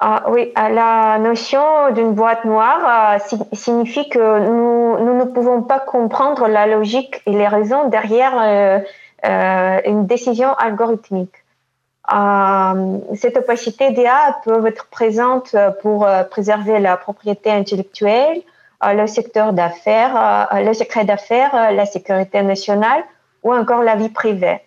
Ah, 0.00 0.24
oui, 0.28 0.52
euh, 0.58 0.68
la 0.68 1.18
notion 1.18 1.90
d'une 1.92 2.12
boîte 2.12 2.44
noire 2.44 3.18
euh, 3.22 3.36
signifie 3.52 4.08
que 4.08 4.40
nous, 4.40 5.04
nous, 5.04 5.18
ne 5.18 5.24
pouvont 5.24 5.62
pas 5.62 5.80
comprendre 5.80 6.46
la 6.48 6.66
logique 6.66 7.22
et 7.26 7.32
les 7.32 7.48
raisons 7.48 7.88
derrière 7.88 8.82
euh, 9.24 9.80
une 9.86 10.06
décision 10.06 10.52
algorithmique. 10.54 11.36
cette 13.14 13.36
opacité 13.36 13.92
d'IA 13.92 14.40
peut 14.44 14.66
être 14.66 14.88
présente 14.88 15.56
pour 15.80 16.06
préserver 16.30 16.80
la 16.80 16.96
propriété 16.96 17.50
intellectuelle, 17.50 18.42
le 18.82 19.06
secteur 19.06 19.52
d'affaires, 19.52 20.48
le 20.52 20.72
secret 20.74 21.04
d'affaires, 21.04 21.72
la 21.72 21.86
sécurité 21.86 22.42
nationale 22.42 23.04
ou 23.44 23.54
encore 23.54 23.82
la 23.82 23.94
vie 23.94 24.08
privée. 24.08 24.60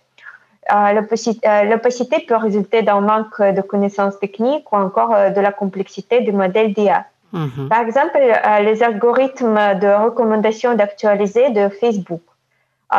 Euh, 0.73 1.01
euh, 1.45 1.63
l'opacité 1.63 2.25
peut 2.27 2.35
résulter 2.35 2.81
d'un 2.81 3.01
manque 3.01 3.39
de 3.39 3.61
connaissances 3.61 4.19
techniques 4.19 4.71
ou 4.71 4.77
encore 4.77 5.13
euh, 5.13 5.29
de 5.29 5.39
la 5.39 5.51
complexité 5.51 6.21
du 6.21 6.31
modèle 6.31 6.73
d'IA. 6.73 7.05
Mhm. 7.33 7.69
Par 7.69 7.81
exemple, 7.81 8.17
les 8.61 8.81
algorithmes 8.81 9.77
de 9.79 10.03
recommandation 10.05 10.73
d'actualiser 10.73 11.49
de 11.49 11.67
Facebook. 11.67 12.21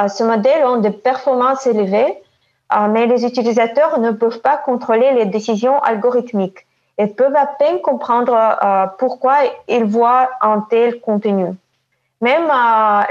ce 0.08 0.22
modèle 0.24 0.62
ont 0.66 0.76
des 0.76 0.90
performances 0.90 1.66
élevées, 1.66 2.12
mais 2.90 3.06
les 3.06 3.24
utilisateurs 3.24 3.98
ne 3.98 4.10
peuvent 4.10 4.40
pas 4.40 4.58
contrôler 4.58 5.14
les 5.14 5.24
décisions 5.24 5.80
algorithmiques 5.80 6.66
et 6.98 7.06
peuvent 7.06 7.36
à 7.36 7.46
peine 7.46 7.80
comprendre 7.80 8.36
pourquoi 8.98 9.36
ils 9.68 9.84
voient 9.84 10.28
un 10.42 10.60
tel 10.68 11.00
contenu. 11.00 11.46
Même 12.20 12.50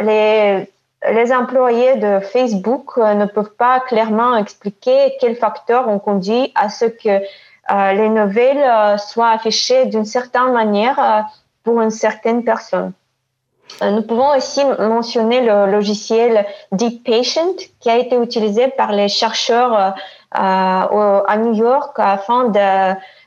les 0.01 0.69
les 1.11 1.33
employés 1.33 1.95
de 1.95 2.19
Facebook 2.19 2.97
euh, 2.97 3.13
ne 3.13 3.25
peuvent 3.25 3.53
pas 3.55 3.79
clairement 3.81 4.35
expliquer 4.37 5.15
quels 5.19 5.35
facteurs 5.35 5.87
ont 5.87 5.99
conduit 5.99 6.51
à 6.55 6.69
ce 6.69 6.85
que 6.85 7.09
euh, 7.09 7.91
les 7.93 8.09
nouvelles 8.09 8.63
euh, 8.63 8.97
soient 8.97 9.29
affichées 9.29 9.85
d'une 9.85 10.05
certaine 10.05 10.51
manière 10.53 11.27
pour 11.63 11.81
une 11.81 11.91
certaine 11.91 12.43
personne. 12.43 12.93
Nous 13.81 14.03
pouvons 14.03 14.35
aussi 14.37 14.63
mentionner 14.63 15.41
le 15.41 15.71
logiciel 15.71 16.45
Deep 16.71 17.03
Patient 17.03 17.55
qui 17.79 17.89
a 17.89 17.97
été 17.97 18.15
utilisé 18.15 18.67
par 18.67 18.91
les 18.91 19.07
chercheurs 19.07 19.95
à 20.31 21.37
New 21.37 21.53
York 21.53 21.95
afin 21.97 22.51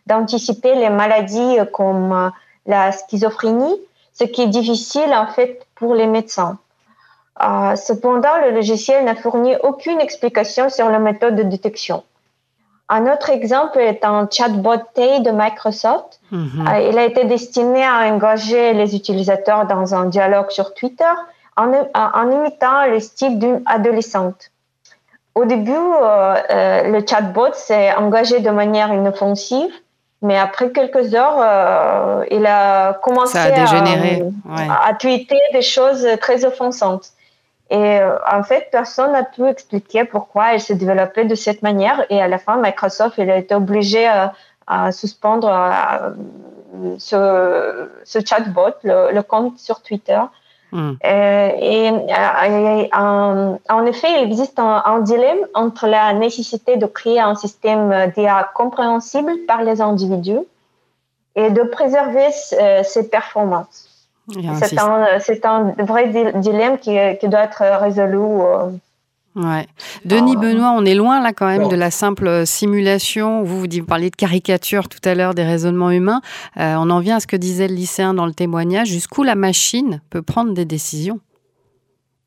d'anticiper 0.07 0.77
les 0.77 0.91
maladies 0.91 1.59
comme 1.73 2.31
la 2.67 2.93
schizophrénie, 2.93 3.75
ce 4.15 4.25
qui 4.25 4.43
est 4.43 4.47
difficile 4.47 5.13
en 5.13 5.27
fait 5.27 5.67
pour 5.75 5.97
les 5.97 6.07
médecins. 6.07 6.57
Euh, 7.41 7.77
cependant, 7.77 8.37
le 8.43 8.51
logiciel 8.51 9.05
n'a 9.05 9.15
fourni 9.15 9.55
aucune 9.63 10.01
explication 10.01 10.69
sur 10.71 10.89
la 10.89 10.99
méthode 10.99 11.37
de 11.37 11.45
détection. 11.45 12.03
Un 12.89 13.07
autre 13.13 13.31
exemple 13.31 13.79
est 13.79 14.05
un 14.05 14.27
chatbot 14.31 14.79
Tay 14.95 15.21
de 15.21 15.31
Microsoft. 15.31 16.21
Mhm. 16.33 16.67
Euh, 16.67 16.89
il 16.91 16.99
a 16.99 17.05
été 17.05 17.25
destiné 17.25 17.85
à 17.85 18.13
engager 18.13 18.73
les 18.73 18.97
utilisateurs 18.97 19.67
dans 19.67 19.95
un 19.95 20.07
dialogue 20.07 20.51
sur 20.51 20.75
Twitter 20.75 21.05
en, 21.57 21.71
en 21.95 22.31
imitant 22.31 22.87
le 22.87 22.99
style 22.99 23.39
d'une 23.39 23.63
adolescente. 23.67 24.51
Au 25.35 25.45
début, 25.45 25.73
euh, 25.73 26.91
le 26.91 27.05
chatbot 27.07 27.53
s'est 27.53 27.95
engagé 27.95 28.41
de 28.41 28.51
manière 28.51 28.93
inoffensive, 28.93 29.71
mais 30.23 30.37
après 30.37 30.73
quelques 30.73 31.15
heures, 31.15 32.25
il 32.31 32.45
a 32.47 32.95
commencé 32.95 33.39
à, 33.39 34.89
à 34.89 34.95
tweeter 34.95 35.39
des 35.53 35.63
choses 35.63 36.09
très 36.21 36.45
offensantes. 36.45 37.13
Et 37.71 38.01
euh, 38.01 38.17
en 38.31 38.43
fait, 38.43 38.69
personne 38.73 39.13
n'a 39.13 39.25
pu 39.25 39.47
expliquer 39.47 40.05
pourquoi 40.05 40.55
elle 40.55 40.61
s'est 40.61 40.75
développée 40.75 41.25
de 41.25 41.35
cette 41.35 41.63
manière. 41.63 42.05
Et 42.11 42.21
à 42.21 42.29
la 42.29 42.39
fin, 42.39 42.57
Microsoft 42.57 43.19
il 43.19 43.31
a 43.31 43.37
été 43.37 43.55
obligé 43.55 44.07
à, 44.07 44.33
à 44.67 44.91
suspendre 44.91 45.49
euh, 45.51 46.95
ce, 46.99 47.89
ce, 48.05 48.19
chatbot, 48.25 48.75
le, 48.85 49.21
compte 49.21 49.59
sur 49.59 49.83
Twitter. 49.83 50.21
Hmm. 50.73 50.93
Euh, 51.05 51.51
et, 51.61 51.91
en, 52.93 53.87
effet, 53.87 54.09
il 54.17 54.31
existe 54.31 54.59
un, 54.59 54.83
un, 54.85 55.01
dilemme 55.01 55.47
entre 55.55 55.87
la 55.87 56.15
nécessité 56.15 56.77
de 56.77 56.87
créer 56.87 57.21
un 57.21 57.35
système 57.35 58.13
d'IA 58.17 58.51
compréhensible 58.55 59.33
par 59.47 59.63
les 59.63 59.83
individus 59.83 60.41
et 61.37 61.51
de 61.51 61.63
préserver 61.63 62.31
ses 62.83 63.09
performances. 63.09 63.88
C'est 64.29 65.45
un, 65.45 65.75
vrai 65.79 66.33
dilemme 66.35 66.79
qui, 66.79 66.91
doit 67.29 67.45
être 67.45 67.63
résolu. 67.81 68.17
Euh. 68.17 68.71
Ouais. 69.35 69.67
Denis 70.05 70.35
ah. 70.37 70.41
Benoît, 70.41 70.75
on 70.77 70.85
est 70.85 70.95
loin 70.95 71.23
là 71.23 71.33
quand 71.33 71.47
même 71.47 71.69
de 71.69 71.77
la 71.77 71.91
simple 71.91 72.47
simulation. 72.47 73.43
Vous, 73.43 73.61
vous 73.61 73.85
parliez 73.87 74.11
de 74.11 74.17
caricature 74.17 74.89
tout 74.89 75.01
à 75.05 75.15
l'heure 75.15 75.35
des 75.35 75.45
raisonnements 75.45 75.91
humains. 75.91 76.21
Euh, 76.59 76.75
on 76.77 76.91
en 76.91 77.01
vient 77.01 77.17
à 77.17 77.21
ce 77.21 77.27
que 77.27 77.37
disait 77.37 77.69
le 77.69 77.75
lycéen 77.75 78.15
dans 78.15 78.27
le 78.27 78.35
témoignage, 78.35 78.89
jusqu'où 78.89 79.23
la 79.23 79.35
machine 79.35 80.01
peut 80.11 80.23
prendre 80.23 80.53
des 80.53 80.65
décisions? 80.65 81.21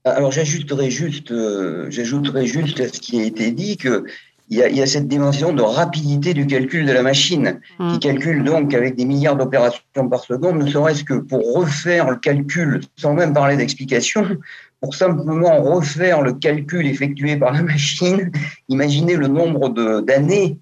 Alors 0.03 0.31
j'ajouterais 0.31 0.89
juste, 0.89 1.31
euh, 1.31 1.85
j'ajouterais 1.91 2.47
juste 2.47 2.79
à 2.79 2.87
ce 2.87 2.99
qui 2.99 3.19
a 3.19 3.23
été 3.23 3.51
dit 3.51 3.77
que 3.77 4.05
il 4.51 4.57
y, 4.57 4.81
a, 4.81 4.85
cette 4.85 5.07
dimension 5.07 5.53
de 5.53 5.61
rapidité 5.61 6.33
du 6.33 6.45
calcul 6.45 6.85
de 6.85 6.91
la 6.91 7.01
machine, 7.01 7.61
qui 7.77 7.83
mm. 7.83 7.99
calcule 7.99 8.43
donc 8.43 8.73
avec 8.73 8.95
des 8.95 9.05
milliards 9.05 9.37
d'opérations 9.37 10.09
par 10.09 10.23
seconde, 10.25 10.61
ne 10.61 10.67
serait-ce 10.69 11.05
que 11.05 11.13
pour 11.13 11.55
refaire 11.55 12.09
le 12.09 12.17
calcul, 12.17 12.81
sans 12.97 13.13
même 13.13 13.33
parler 13.33 13.55
d'explication, 13.55 14.27
pour 14.81 14.93
simplement 14.93 15.61
refaire 15.61 16.21
le 16.21 16.33
calcul 16.33 16.85
effectué 16.85 17.37
par 17.37 17.53
la 17.53 17.63
machine, 17.63 18.29
imaginez 18.67 19.15
le 19.15 19.27
nombre 19.27 19.69
d'années 20.01 20.57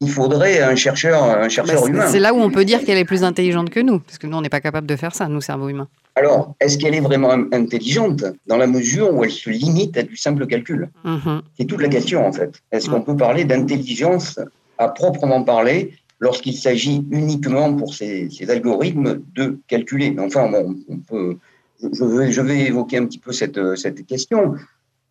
il 0.00 0.10
faudrait 0.10 0.62
un 0.62 0.76
chercheur, 0.76 1.22
un 1.22 1.48
chercheur 1.48 1.82
bah, 1.82 1.88
humain. 1.88 2.06
C'est 2.08 2.20
là 2.20 2.32
où 2.32 2.38
on 2.38 2.50
peut 2.50 2.64
dire 2.64 2.82
qu'elle 2.84 2.96
est 2.96 3.04
plus 3.04 3.22
intelligente 3.22 3.70
que 3.70 3.80
nous, 3.80 4.00
parce 4.00 4.18
que 4.18 4.26
nous, 4.26 4.36
on 4.36 4.40
n'est 4.40 4.48
pas 4.48 4.60
capable 4.60 4.86
de 4.86 4.96
faire 4.96 5.14
ça, 5.14 5.28
nous, 5.28 5.40
cerveau 5.40 5.68
humain. 5.68 5.88
Alors, 6.16 6.54
est-ce 6.60 6.76
qu'elle 6.78 6.94
est 6.94 7.00
vraiment 7.00 7.30
intelligente 7.52 8.24
dans 8.46 8.56
la 8.56 8.66
mesure 8.66 9.14
où 9.14 9.24
elle 9.24 9.30
se 9.30 9.48
limite 9.48 9.96
à 9.96 10.02
du 10.02 10.16
simple 10.16 10.46
calcul? 10.46 10.90
Mm-hmm. 11.04 11.40
C'est 11.56 11.64
toute 11.66 11.80
la 11.80 11.88
question, 11.88 12.26
en 12.26 12.32
fait. 12.32 12.60
Est-ce 12.72 12.90
qu'on 12.90 13.02
peut 13.02 13.16
parler 13.16 13.44
d'intelligence 13.44 14.38
à 14.78 14.88
proprement 14.88 15.42
parler 15.44 15.94
lorsqu'il 16.18 16.56
s'agit 16.56 17.06
uniquement 17.10 17.74
pour 17.74 17.94
ces, 17.94 18.28
algorithmes 18.48 19.22
de 19.34 19.58
calculer? 19.68 20.14
Enfin, 20.18 20.50
on 20.88 20.98
peut, 20.98 21.36
je, 21.80 22.04
vais, 22.04 22.32
je, 22.32 22.40
vais, 22.40 22.66
évoquer 22.66 22.98
un 22.98 23.06
petit 23.06 23.18
peu 23.18 23.32
cette, 23.32 23.76
cette 23.76 24.04
question. 24.06 24.56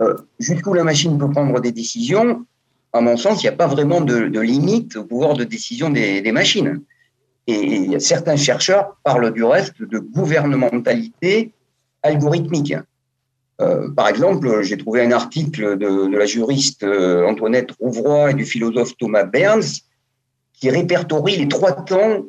Euh, 0.02 0.16
jusqu'où 0.40 0.74
la 0.74 0.84
machine 0.84 1.18
peut 1.18 1.30
prendre 1.30 1.60
des 1.60 1.72
décisions? 1.72 2.46
À 2.94 3.02
mon 3.02 3.18
sens, 3.18 3.44
il 3.44 3.46
n'y 3.46 3.50
a 3.50 3.56
pas 3.56 3.68
vraiment 3.68 4.02
de, 4.02 4.40
limite 4.40 4.96
au 4.96 5.04
pouvoir 5.04 5.36
de 5.36 5.44
décision 5.44 5.90
des, 5.90 6.32
machines. 6.32 6.82
Et 7.50 8.00
certains 8.00 8.36
chercheurs 8.36 8.98
parlent 9.04 9.34
du 9.34 9.44
reste 9.44 9.82
de 9.82 9.98
gouvernementalité 9.98 11.52
algorithmique. 12.04 12.76
Euh, 13.60 13.90
par 13.92 14.08
exemple, 14.08 14.62
j'ai 14.62 14.78
trouvé 14.78 15.02
un 15.04 15.12
article 15.12 15.78
de, 15.78 16.16
la 16.16 16.28
juriste 16.28 16.84
euh, 16.84 17.28
Antoinette 17.28 17.72
Rouvroy 17.80 18.32
et 18.32 18.34
du 18.36 18.46
philosophe 18.46 18.96
Thomas 18.98 19.24
Berns 19.24 19.82
qui 20.54 20.70
répertorie 20.70 21.38
les 21.38 21.48
trois 21.48 21.72
temps 21.72 22.26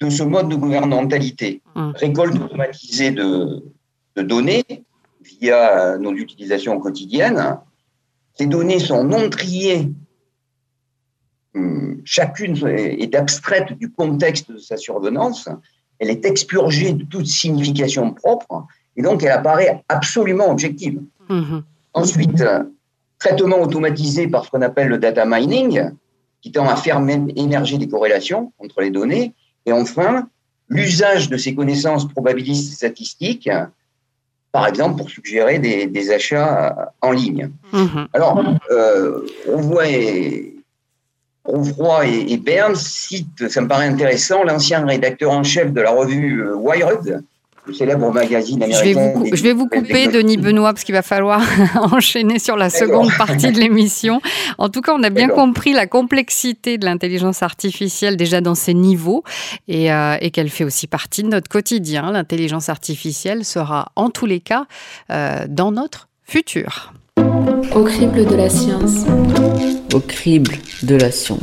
de 0.00 0.10
ce 0.10 0.24
mode 0.24 0.48
de 0.48 0.56
gouvernementalité. 0.56 1.62
Hum. 1.76 1.92
Récolte 1.94 2.34
automatisée 2.34 3.12
de, 3.12 3.62
de 4.16 4.22
données 4.22 4.64
via 5.22 5.96
nos 5.98 6.12
utilisations 6.14 6.80
quotidiennes, 6.80 7.58
ces 8.34 8.46
données 8.46 8.80
sont 8.80 9.04
non 9.04 9.30
triées. 9.30 9.92
Chacune 12.04 12.56
est 12.66 13.14
abstraite 13.14 13.72
du 13.74 13.90
contexte 13.90 14.50
de 14.50 14.58
sa 14.58 14.76
survenance. 14.76 15.48
Elle 15.98 16.10
est 16.10 16.24
expurgée 16.24 16.92
de 16.92 17.04
toute 17.04 17.26
signification 17.26 18.12
propre 18.12 18.66
et 18.96 19.02
donc 19.02 19.22
elle 19.22 19.32
apparaît 19.32 19.84
absolument 19.88 20.50
objective. 20.50 21.00
Mhm. 21.28 21.62
Ensuite, 21.94 22.42
traitement 23.18 23.60
automatisé 23.60 24.26
par 24.26 24.44
ce 24.44 24.50
qu'on 24.50 24.62
appelle 24.62 24.88
le 24.88 24.98
data 24.98 25.24
mining, 25.26 25.90
qui 26.40 26.50
tend 26.50 26.68
à 26.68 26.76
faire 26.76 27.00
émerger 27.36 27.78
des 27.78 27.88
corrélations 27.88 28.52
entre 28.58 28.80
les 28.80 28.90
données. 28.90 29.32
Et 29.64 29.72
enfin, 29.72 30.28
l'usage 30.68 31.30
de 31.30 31.36
ces 31.36 31.54
connaissances 31.54 32.08
probabilistes 32.08 32.74
statistiques, 32.74 33.48
par 34.50 34.66
exemple 34.66 34.96
pour 34.96 35.08
suggérer 35.08 35.58
des, 35.60 36.10
achats 36.10 36.92
en 37.00 37.12
ligne. 37.12 37.50
Mhm. 37.72 38.08
Alors, 38.12 38.44
euh, 38.70 39.26
on 39.48 39.58
voit 39.58 39.86
Rouvroy 41.44 42.06
et, 42.06 42.32
et 42.32 42.36
Bern 42.36 42.74
citent, 42.76 43.48
ça 43.48 43.60
me 43.60 43.68
paraît 43.68 43.86
intéressant, 43.86 44.44
l'ancien 44.44 44.84
rédacteur 44.86 45.32
en 45.32 45.42
chef 45.42 45.72
de 45.72 45.80
la 45.80 45.90
revue 45.90 46.42
euh, 46.42 46.54
Wired, 46.54 47.24
le 47.66 47.74
célèbre 47.74 48.12
magazine 48.12 48.62
américain. 48.62 49.12
Je 49.32 49.42
vais 49.42 49.52
vous, 49.52 49.68
couper, 49.68 50.08
Denis 50.08 50.36
Benoît, 50.36 50.72
parce 50.72 50.84
qu'il 50.84 50.94
va 50.94 51.02
falloir 51.02 51.42
enchaîner 51.92 52.38
sur 52.38 52.56
la 52.56 52.70
seconde 52.70 53.10
partie 53.16 53.52
de 53.52 53.58
l'émission. 53.58 54.20
En 54.58 54.68
tout 54.68 54.80
cas, 54.80 54.94
on 54.96 55.02
a 55.02 55.10
bien 55.10 55.28
compris 55.28 55.72
la 55.72 55.86
complexité 55.86 56.78
de 56.78 56.84
l'intelligence 56.84 57.42
artificielle 57.42 58.16
déjà 58.16 58.40
dans 58.40 58.56
ses 58.56 58.74
niveaux 58.74 59.22
et, 59.68 59.92
euh, 59.92 60.16
et 60.20 60.30
qu'elle 60.30 60.50
fait 60.50 60.64
aussi 60.64 60.86
partie 60.86 61.22
de 61.22 61.28
notre 61.28 61.48
quotidien. 61.48 62.10
L'intelligence 62.10 62.68
artificielle 62.68 63.44
sera 63.44 63.92
en 63.94 64.10
tous 64.10 64.26
les 64.26 64.40
cas 64.40 64.66
euh, 65.10 65.44
dans 65.48 65.70
notre 65.70 66.08
futur. 66.24 66.92
Au 67.74 67.84
crible 67.84 68.24
de 68.24 68.34
la 68.34 68.48
science. 68.48 69.06
Au 69.94 70.00
crible 70.00 70.52
de 70.82 70.96
la 70.96 71.10
science. 71.10 71.40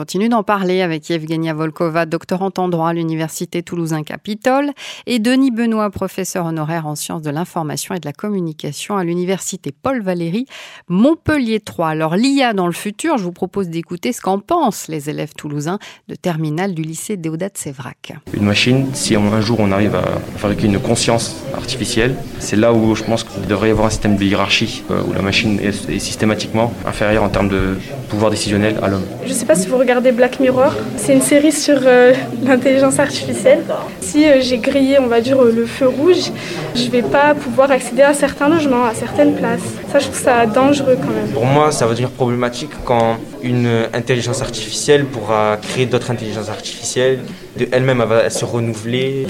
Continue 0.00 0.30
d'en 0.30 0.42
parler 0.42 0.80
avec 0.80 1.10
Evgenia 1.10 1.52
Volkova, 1.52 2.06
doctorante 2.06 2.58
en 2.58 2.70
droit 2.70 2.88
à 2.88 2.92
l'Université 2.94 3.62
Toulousain-Capitole, 3.62 4.70
et 5.06 5.18
Denis 5.18 5.50
Benoît, 5.50 5.90
professeur 5.90 6.46
honoraire 6.46 6.86
en 6.86 6.94
sciences 6.94 7.20
de 7.20 7.28
l'information 7.28 7.94
et 7.94 8.00
de 8.00 8.06
la 8.06 8.14
communication 8.14 8.96
à 8.96 9.04
l'Université 9.04 9.72
Paul 9.72 10.00
Valéry, 10.00 10.46
Montpellier 10.88 11.60
3. 11.60 11.88
Alors 11.88 12.16
l'IA 12.16 12.54
dans 12.54 12.64
le 12.66 12.72
futur, 12.72 13.18
je 13.18 13.24
vous 13.24 13.32
propose 13.32 13.68
d'écouter 13.68 14.14
ce 14.14 14.22
qu'en 14.22 14.38
pensent 14.38 14.88
les 14.88 15.10
élèves 15.10 15.34
toulousains 15.36 15.78
de 16.08 16.14
terminale 16.14 16.72
du 16.72 16.80
lycée 16.80 17.18
Déodat 17.18 17.50
Sévrac. 17.52 18.14
Une 18.32 18.46
machine, 18.46 18.86
si 18.94 19.16
un 19.16 19.40
jour 19.42 19.60
on 19.60 19.70
arrive 19.70 19.96
à 19.96 20.18
fabriquer 20.38 20.64
une 20.64 20.78
conscience 20.78 21.36
artificielle, 21.52 22.16
c'est 22.38 22.56
là 22.56 22.72
où 22.72 22.94
je 22.94 23.04
pense 23.04 23.22
qu'il 23.22 23.46
devrait 23.46 23.68
y 23.68 23.72
avoir 23.72 23.88
un 23.88 23.90
système 23.90 24.16
de 24.16 24.24
hiérarchie, 24.24 24.82
euh, 24.90 25.02
où 25.06 25.12
la 25.12 25.20
machine 25.20 25.60
est 25.60 25.98
systématiquement 25.98 26.72
inférieure 26.86 27.22
en 27.22 27.28
termes 27.28 27.50
de 27.50 27.76
pouvoir 28.08 28.30
décisionnel 28.30 28.78
à 28.82 28.88
l'homme. 28.88 29.04
Je 29.26 29.32
sais 29.34 29.44
pas 29.44 29.54
si 29.54 29.68
vous 29.68 29.76
regardez 29.76 29.89
Black 29.98 30.38
Mirror. 30.38 30.72
C'est 30.96 31.12
une 31.12 31.20
série 31.20 31.50
sur 31.50 31.78
euh, 31.84 32.12
l'intelligence 32.44 32.98
artificielle. 33.00 33.64
Si 34.00 34.24
euh, 34.24 34.40
j'ai 34.40 34.58
grillé, 34.58 35.00
on 35.00 35.08
va 35.08 35.20
dire, 35.20 35.42
euh, 35.42 35.52
le 35.52 35.66
feu 35.66 35.88
rouge, 35.88 36.30
je 36.76 36.88
vais 36.88 37.02
pas 37.02 37.34
pouvoir 37.34 37.70
accéder 37.72 38.02
à 38.02 38.14
certains 38.14 38.48
logements, 38.48 38.84
à 38.84 38.94
certaines 38.94 39.34
places. 39.34 39.60
Ça, 39.90 39.98
je 39.98 40.06
trouve 40.06 40.20
ça 40.20 40.46
dangereux 40.46 40.96
quand 41.00 41.12
même. 41.12 41.28
Pour 41.32 41.44
moi, 41.44 41.72
ça 41.72 41.86
va 41.86 41.92
devenir 41.92 42.10
problématique 42.10 42.70
quand 42.84 43.16
une 43.42 43.86
intelligence 43.92 44.42
artificielle 44.42 45.06
pourra 45.06 45.56
créer 45.56 45.86
d'autres 45.86 46.10
intelligences 46.10 46.48
artificielles. 46.48 47.20
De 47.58 47.66
elle-même, 47.72 48.00
elle 48.00 48.08
va 48.08 48.30
se 48.30 48.44
renouveler. 48.44 49.26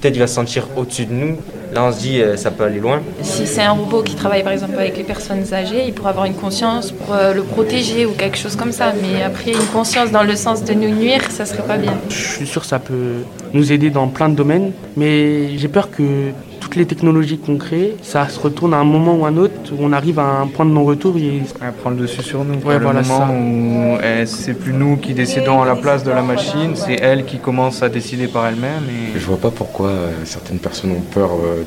Peut-être 0.00 0.16
il 0.16 0.20
va 0.20 0.26
se 0.26 0.34
sentir 0.34 0.66
au-dessus 0.76 1.06
de 1.06 1.12
nous 1.12 1.38
Là, 1.74 1.86
on 1.86 1.90
se 1.92 1.98
dit, 1.98 2.20
euh, 2.22 2.36
ça 2.36 2.52
peut 2.52 2.62
aller 2.62 2.78
loin. 2.78 3.02
Si 3.22 3.48
c'est 3.48 3.62
un 3.62 3.72
robot 3.72 4.02
qui 4.02 4.14
travaille 4.14 4.44
par 4.44 4.52
exemple 4.52 4.74
avec 4.78 4.96
les 4.96 5.02
personnes 5.02 5.42
âgées, 5.52 5.86
il 5.88 5.92
pourra 5.92 6.10
avoir 6.10 6.24
une 6.24 6.36
conscience 6.36 6.92
pour 6.92 7.12
euh, 7.12 7.34
le 7.34 7.42
protéger 7.42 8.06
ou 8.06 8.12
quelque 8.12 8.38
chose 8.38 8.54
comme 8.54 8.70
ça. 8.70 8.92
Mais 9.02 9.24
après, 9.24 9.50
une 9.50 9.66
conscience 9.72 10.12
dans 10.12 10.22
le 10.22 10.36
sens 10.36 10.62
de 10.62 10.72
nous 10.72 10.90
nuire, 10.90 11.22
ça 11.30 11.44
serait 11.44 11.64
pas 11.64 11.76
bien. 11.76 11.94
Je 12.08 12.14
suis 12.14 12.46
sûr 12.46 12.60
que 12.60 12.68
ça 12.68 12.78
peut 12.78 13.24
nous 13.52 13.72
aider 13.72 13.90
dans 13.90 14.06
plein 14.06 14.28
de 14.28 14.36
domaines, 14.36 14.70
mais 14.96 15.58
j'ai 15.58 15.66
peur 15.66 15.90
que 15.90 16.30
toutes 16.64 16.76
les 16.76 16.86
technologies 16.86 17.36
qu'on 17.36 17.58
crée, 17.58 17.94
ça 18.02 18.26
se 18.26 18.40
retourne 18.40 18.72
à 18.72 18.78
un 18.78 18.84
moment 18.84 19.14
ou 19.16 19.26
un 19.26 19.36
autre 19.36 19.54
où 19.72 19.76
on 19.80 19.92
arrive 19.92 20.18
à 20.18 20.40
un 20.40 20.46
point 20.46 20.64
de 20.64 20.70
non-retour. 20.70 21.14
Et... 21.18 21.42
Elle 21.60 21.72
prend 21.74 21.90
le 21.90 21.96
dessus 21.96 22.22
sur 22.22 22.42
nous. 22.42 22.54
Ouais, 22.54 22.78
voilà, 22.78 23.02
le 23.02 23.06
moment 23.06 23.34
où 23.34 23.98
eh, 24.02 24.24
c'est 24.24 24.54
plus 24.54 24.72
nous 24.72 24.96
qui 24.96 25.12
décidons 25.12 25.60
à 25.60 25.66
la 25.66 25.76
place 25.76 26.04
de 26.04 26.10
la 26.10 26.22
machine, 26.22 26.74
c'est 26.74 26.94
elle 26.94 27.26
qui 27.26 27.36
commence 27.36 27.82
à 27.82 27.90
décider 27.90 28.28
par 28.28 28.46
elle-même. 28.46 28.84
Et... 28.88 29.18
Je 29.18 29.26
vois 29.26 29.36
pas 29.36 29.50
pourquoi 29.50 29.88
euh, 29.88 30.10
certaines 30.24 30.58
personnes 30.58 30.92
ont 30.92 31.02
peur 31.02 31.32
euh, 31.32 31.64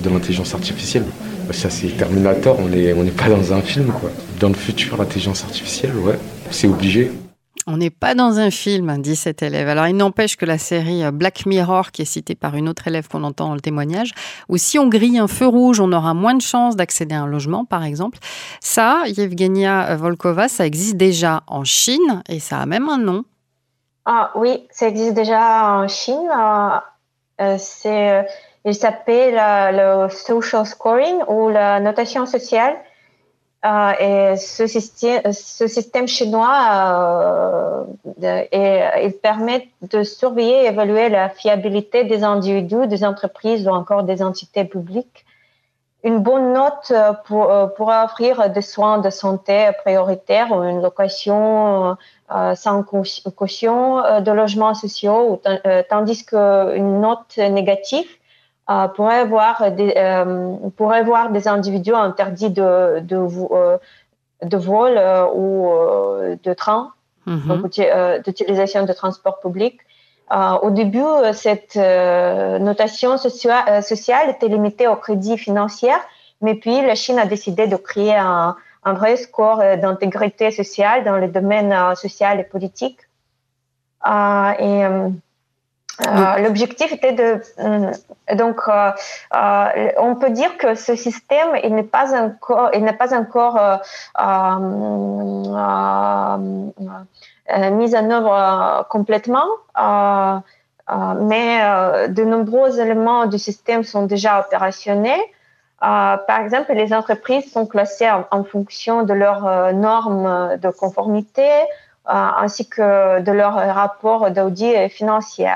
de 0.00 0.08
l'intelligence 0.08 0.54
artificielle. 0.54 1.04
Ça, 1.50 1.68
c'est 1.68 1.88
Terminator, 1.88 2.58
on 2.58 2.68
n'est 2.68 2.94
on 2.94 3.04
pas 3.04 3.28
dans 3.28 3.52
un 3.52 3.60
film. 3.60 3.88
Quoi. 3.88 4.10
Dans 4.40 4.48
le 4.48 4.54
futur, 4.54 4.96
l'intelligence 4.96 5.44
artificielle, 5.44 5.92
ouais, 6.02 6.18
c'est 6.50 6.68
obligé. 6.68 7.10
On 7.70 7.76
n'est 7.76 7.90
pas 7.90 8.14
dans 8.14 8.38
un 8.38 8.50
film, 8.50 8.96
dit 9.02 9.14
cet 9.14 9.42
élève. 9.42 9.68
Alors, 9.68 9.86
il 9.86 9.94
n'empêche 9.94 10.36
que 10.38 10.46
la 10.46 10.56
série 10.56 11.04
euh, 11.04 11.10
Black 11.10 11.44
Mirror, 11.44 11.90
qui 11.90 12.00
est 12.00 12.06
citée 12.06 12.34
par 12.34 12.54
une 12.54 12.66
autre 12.66 12.88
élève 12.88 13.08
qu'on 13.08 13.22
entend 13.24 13.48
dans 13.48 13.54
le 13.54 13.60
témoignage, 13.60 14.12
où 14.48 14.56
si 14.56 14.78
on 14.78 14.88
grille 14.88 15.18
un 15.18 15.28
feu 15.28 15.46
rouge, 15.46 15.78
on 15.78 15.92
aura 15.92 16.14
moins 16.14 16.32
de 16.32 16.40
chances 16.40 16.76
d'accéder 16.76 17.14
à 17.14 17.20
un 17.20 17.26
logement, 17.26 17.66
par 17.66 17.84
exemple. 17.84 18.20
Ça, 18.62 19.02
Yevgenia 19.06 19.96
Volkova, 19.96 20.48
ça 20.48 20.64
existe 20.64 20.96
déjà 20.96 21.42
en 21.46 21.64
Chine 21.64 22.22
et 22.30 22.40
ça 22.40 22.58
a 22.58 22.64
même 22.64 22.88
un 22.88 22.96
nom. 22.96 23.24
Ah 24.06 24.30
oui, 24.34 24.66
ça 24.70 24.88
existe 24.88 25.12
déjà 25.12 25.70
en 25.70 25.88
Chine. 25.88 26.26
Euh, 26.34 26.68
euh, 27.42 27.56
c'est, 27.58 28.26
il 28.64 28.74
s'appelle 28.74 29.34
le 29.76 30.08
social 30.08 30.64
scoring 30.64 31.18
ou 31.28 31.50
la 31.50 31.80
notation 31.80 32.24
sociale. 32.24 32.78
Euh, 33.66 33.92
et 33.98 34.36
ce 34.36 34.68
système, 34.68 35.32
ce 35.32 35.66
système 35.66 36.06
chinois, 36.06 37.86
euh, 38.22 38.44
il 39.02 39.12
permet 39.20 39.68
de 39.82 40.04
surveiller 40.04 40.64
et 40.64 40.66
évaluer 40.66 41.08
la 41.08 41.28
fiabilité 41.28 42.04
des 42.04 42.22
individus, 42.22 42.86
des 42.86 43.04
entreprises 43.04 43.66
ou 43.66 43.70
encore 43.70 44.04
des 44.04 44.22
entités 44.22 44.64
publiques. 44.64 45.24
Une 46.04 46.20
bonne 46.20 46.52
note 46.52 46.92
euh, 46.92 47.12
pour, 47.24 47.88
offrir 47.88 48.48
des 48.50 48.62
soins 48.62 48.98
de 48.98 49.10
santé 49.10 49.70
prioritaires 49.82 50.52
ou 50.52 50.62
une 50.62 50.80
location 50.80 51.96
sans 52.54 52.82
caution 52.84 54.20
de 54.20 54.30
logements 54.30 54.74
sociaux, 54.74 55.42
tandis 55.88 56.24
qu'une 56.26 57.00
note 57.00 57.36
négative 57.38 58.06
euh, 58.70 58.86
pourrait 58.88 59.24
voir 59.24 59.72
des 59.72 59.94
euh, 59.96 60.52
pourrait 60.76 61.02
voir 61.02 61.30
des 61.30 61.48
individus 61.48 61.94
interdits 61.94 62.50
de 62.50 63.00
de, 63.00 63.16
euh, 63.16 63.78
de 64.42 64.56
vol 64.58 65.00
ou 65.34 65.70
de 66.44 66.52
train, 66.52 66.92
mhm. 67.24 67.66
d'utilisation 68.24 68.84
de 68.84 68.92
transport 68.92 69.40
public. 69.40 69.80
au 70.66 70.70
début, 70.70 71.10
cette 71.32 71.76
notation 72.70 73.16
sociale 73.16 74.26
était 74.28 74.48
limitée 74.48 74.86
au 74.86 74.96
crédit 74.96 75.38
financier, 75.38 75.96
mais 76.42 76.54
puis 76.54 76.82
la 76.82 76.94
Chine 76.94 77.18
a 77.18 77.24
décidé 77.24 77.66
de 77.66 77.76
créer 77.76 78.16
un, 78.16 78.54
un 78.84 78.92
vrai 78.92 79.16
score 79.16 79.60
d'intégrité 79.82 80.50
sociale 80.50 81.04
dans 81.04 81.16
le 81.16 81.28
domaine 81.28 81.74
social 81.96 82.38
et 82.38 82.44
politique. 82.44 83.00
et 84.66 84.82
euh, 86.06 86.38
l'objectif 86.38 86.92
était 86.92 87.12
de 87.12 87.42
euh, 87.58 87.90
donc 88.34 88.60
euh, 88.68 88.92
on 89.98 90.14
peut 90.14 90.30
dire 90.30 90.56
que 90.56 90.76
ce 90.76 90.94
système 90.94 91.56
il 91.64 91.74
n'est 91.74 91.82
pas 91.82 92.16
encore 92.16 92.70
il 92.72 92.84
n'est 92.84 92.92
pas 92.92 93.18
encore 93.18 93.54
mis 94.16 94.22
en 97.96 98.10
œuvre 98.10 98.86
complètement 98.90 99.46
mais 101.20 102.08
de 102.08 102.24
nombreux 102.24 102.78
éléments 102.78 103.26
du 103.26 103.38
système 103.38 103.82
sont 103.82 104.06
déjà 104.06 104.40
opérationnels 104.40 105.20
par 105.80 106.40
exemple, 106.40 106.72
les 106.72 106.92
entreprises 106.92 107.52
sont 107.52 107.66
classées 107.66 108.10
en, 108.10 108.44
fonction 108.44 109.04
de 109.04 109.14
leurs 109.14 109.72
normes 109.74 110.56
de 110.56 110.70
conformité 110.70 111.48
ainsi 112.06 112.68
que 112.68 113.20
de 113.20 113.32
leur 113.32 113.54
rapport 113.54 114.30
d'audit 114.30 114.88
financier. 114.88 115.50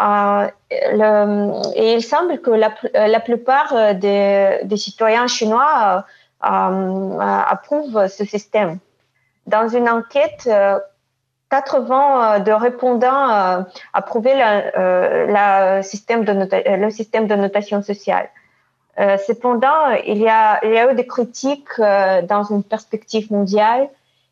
Euh, 0.00 0.48
et 1.76 1.94
il 1.94 2.02
semble 2.02 2.40
que 2.40 2.50
la, 2.50 3.20
plupart 3.20 3.72
euh, 3.72 3.94
des, 3.94 4.76
citoyens 4.76 5.26
chinois 5.28 6.04
euh, 6.44 7.18
approuvent 7.18 8.08
ce 8.08 8.24
système. 8.24 8.78
Dans 9.46 9.68
une 9.68 9.88
enquête, 9.88 10.48
80 11.50 12.40
de 12.40 12.52
répondants 12.52 13.64
approuvaient 13.92 14.34
le 14.74 15.82
système 15.82 16.24
de 16.24 17.34
notation 17.34 17.82
sociale. 17.82 18.30
cependant, 18.96 19.90
il 20.06 20.18
y 20.18 20.28
a 20.28 20.90
eu 20.90 20.94
des 20.94 21.06
critiques 21.06 21.78
dans 21.78 22.44
une 22.50 22.64
perspective 22.64 23.30
mondiale 23.30 23.88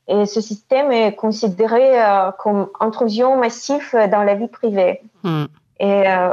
et 0.09 0.27
ce 0.27 0.41
système 0.41 0.91
est 0.91 1.15
considéré 1.15 2.01
euh, 2.03 2.31
comme 2.39 2.69
intrusion 2.81 3.37
massive 3.37 3.97
dans 4.11 4.23
la 4.23 4.35
vie 4.35 4.49
privée. 4.49 5.01
Hmm. 5.23 5.45
Et 5.81 6.05
euh, 6.07 6.29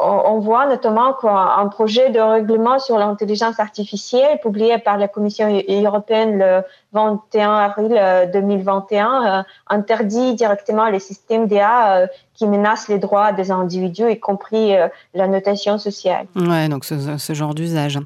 on, 0.00 0.40
voit 0.40 0.66
notamment 0.66 1.12
qu'un 1.12 1.68
projet 1.68 2.10
de 2.10 2.18
règlement 2.18 2.80
sur 2.80 2.98
l'intelligence 2.98 3.60
artificielle 3.60 4.40
publié 4.40 4.78
par 4.78 4.98
la 4.98 5.06
Commission 5.06 5.62
européenne 5.68 6.38
le 6.38 6.62
21 6.92 7.50
avril 7.50 8.30
2021 8.32 9.44
interdit 9.68 10.34
directement 10.34 10.88
les 10.88 10.98
systèmes 10.98 11.46
d'IA 11.46 12.08
qui 12.34 12.46
menacent 12.46 12.88
les 12.88 12.98
droits 12.98 13.32
des 13.32 13.50
individus, 13.50 14.10
y 14.10 14.18
compris 14.18 14.72
la 15.14 15.28
notation 15.28 15.78
sociale. 15.78 16.26
Ouais, 16.34 16.68
donc 16.68 16.84
ce, 16.84 17.34
genre 17.34 17.54
d'usage. 17.54 17.98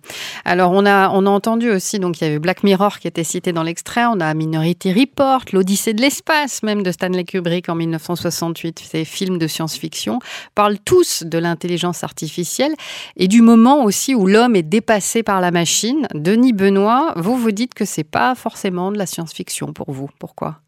Alors 0.45 0.73
on 0.73 0.85
a, 0.87 1.09
on 1.11 1.25
a 1.27 1.31
entendu 1.31 1.71
aussi, 1.71 1.99
donc 1.99 2.21
il 2.21 2.25
y 2.25 2.27
avait 2.27 2.39
Black 2.41 2.65
Mirror 2.65 2.99
qui 2.99 3.07
était 3.07 3.25
cité 3.25 3.53
dans 3.53 3.63
l'extrait, 3.63 4.05
on 4.07 4.21
a 4.21 4.35
Minority 4.35 4.93
Report, 4.93 5.43
l'Odyssée 5.53 5.95
de 5.95 6.01
l'espace 6.01 6.63
même 6.63 6.83
de 6.83 6.91
Stanley 6.91 7.25
Kubrick 7.25 7.69
en 7.69 7.75
1968, 7.75 8.81
ces 8.81 9.05
films 9.05 9.39
de 9.39 9.47
science-fiction, 9.47 10.19
parlent 10.55 10.79
tous 10.79 11.23
de 11.25 11.39
l'intelligence 11.39 12.05
artificielle 12.05 12.75
et 13.17 13.29
du 13.29 13.43
moment 13.43 13.85
aussi 13.85 14.15
où 14.15 14.27
l'homme 14.27 14.57
est 14.57 14.63
dépassé 14.63 15.23
par 15.23 15.41
la 15.41 15.51
machine. 15.51 16.09
Denis 16.15 16.53
Benoît, 16.53 17.13
vous 17.17 17.37
vous 17.37 17.53
dites 17.53 17.75
que 17.75 17.85
c'est 17.85 18.05
pas 18.05 18.35
forcément 18.35 18.74
de 18.93 18.99
la 18.99 19.07
science-fiction 19.07 19.73
pour 19.73 19.91
vous. 19.91 20.09
Pourquoi? 20.19 20.61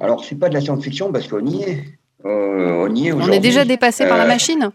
Alors 0.00 0.24
c'est 0.24 0.34
pas 0.34 0.48
de 0.48 0.54
la 0.54 0.60
science-fiction 0.60 1.12
parce 1.12 1.28
qu'on 1.28 1.46
y 1.46 1.62
est. 1.62 1.84
Euh, 2.24 2.86
on 2.88 2.94
y 2.94 3.08
est 3.08 3.12
On 3.12 3.30
est 3.30 3.40
déjà 3.40 3.64
dépassé 3.64 4.06
par 4.06 4.16
la 4.16 4.24
euh, 4.24 4.28
machine? 4.28 4.70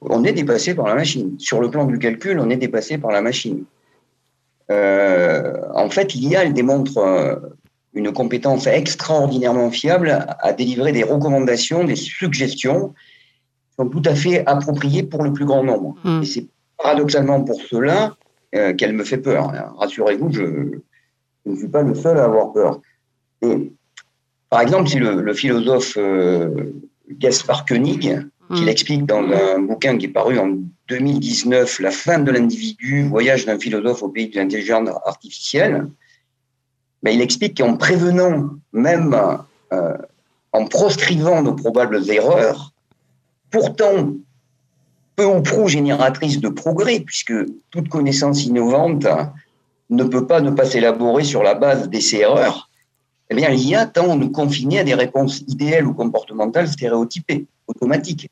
On 0.00 0.24
est 0.24 0.32
dépassé 0.32 0.74
par 0.74 0.86
la 0.86 0.94
machine. 0.94 1.36
Sur 1.38 1.60
le 1.60 1.70
plan 1.70 1.86
du 1.86 1.98
calcul, 1.98 2.38
on 2.40 2.50
est 2.50 2.56
dépassé 2.56 2.98
par 2.98 3.12
la 3.12 3.22
machine. 3.22 3.64
Euh, 4.70 5.54
en 5.74 5.88
fait, 5.88 6.12
l'IA, 6.12 6.44
elle 6.44 6.52
démontre 6.52 7.40
une 7.94 8.12
compétence 8.12 8.66
extraordinairement 8.66 9.70
fiable 9.70 10.26
à 10.40 10.52
délivrer 10.52 10.92
des 10.92 11.02
recommandations, 11.02 11.84
des 11.84 11.96
suggestions 11.96 12.94
sont 13.78 13.88
tout 13.88 14.02
à 14.04 14.14
fait 14.14 14.44
appropriées 14.46 15.02
pour 15.02 15.22
le 15.22 15.32
plus 15.32 15.44
grand 15.44 15.62
nombre. 15.62 15.96
Hmm. 16.04 16.22
Et 16.22 16.26
c'est 16.26 16.46
paradoxalement 16.78 17.42
pour 17.42 17.60
cela 17.60 18.16
qu'elle 18.78 18.92
me 18.92 19.04
fait 19.04 19.18
peur. 19.18 19.52
Rassurez-vous, 19.78 20.32
je, 20.32 20.80
ne 21.46 21.56
suis 21.56 21.68
pas 21.68 21.82
le 21.82 21.94
seul 21.94 22.18
à 22.18 22.24
avoir 22.24 22.52
peur. 22.52 22.80
par 24.50 24.60
exemple, 24.60 24.88
c'est 24.88 24.98
le, 24.98 25.34
philosophe 25.34 25.96
euh, 25.96 26.72
Gaspar 27.10 27.64
Koenig 27.64 28.00
qui 28.54 28.62
hmm. 28.62 28.64
l'explique 28.64 29.06
dans 29.06 29.22
un 29.22 29.58
bouquin 29.60 29.98
qui 29.98 30.06
est 30.06 30.10
paru 30.10 30.38
en 30.38 30.56
2019, 30.88 31.80
La 31.80 31.90
fin 31.90 32.18
de 32.20 32.30
l'individu, 32.30 33.08
voyage 33.08 33.44
d'un 33.44 33.58
philosophe 33.58 34.02
au 34.02 34.08
pays 34.08 34.28
de 34.28 34.36
l'intelligence 34.36 34.88
artificielle. 35.04 35.88
Mais 37.02 37.14
il 37.14 37.20
explique 37.20 37.58
qu'en 37.58 37.76
prévenant, 37.76 38.50
même 38.72 39.16
euh, 39.72 39.96
en 40.52 40.66
proscrivant 40.66 41.42
nos 41.42 41.54
probables 41.54 42.08
erreurs, 42.08 42.72
pourtant 43.50 44.12
peu 45.16 45.24
ou 45.24 45.42
prou 45.42 45.66
génératrice 45.68 46.40
de 46.40 46.48
progrès, 46.48 47.00
puisque 47.00 47.34
toute 47.70 47.88
connaissance 47.88 48.44
innovante 48.44 49.06
ne 49.90 50.04
peut 50.04 50.26
pas 50.26 50.40
ne 50.40 50.50
pas 50.50 50.64
s'élaborer 50.64 51.24
sur 51.24 51.42
la 51.42 51.54
base 51.54 51.88
d'essais-erreurs, 51.88 52.70
eh 53.30 53.34
bien, 53.34 53.50
l'IA 53.50 53.86
tend 53.86 54.12
à 54.12 54.16
nous 54.16 54.30
confiner 54.30 54.80
à 54.80 54.84
des 54.84 54.94
réponses 54.94 55.40
idéales 55.48 55.86
ou 55.86 55.94
comportementales 55.94 56.68
stéréotypées, 56.68 57.46
automatiques. 57.66 58.28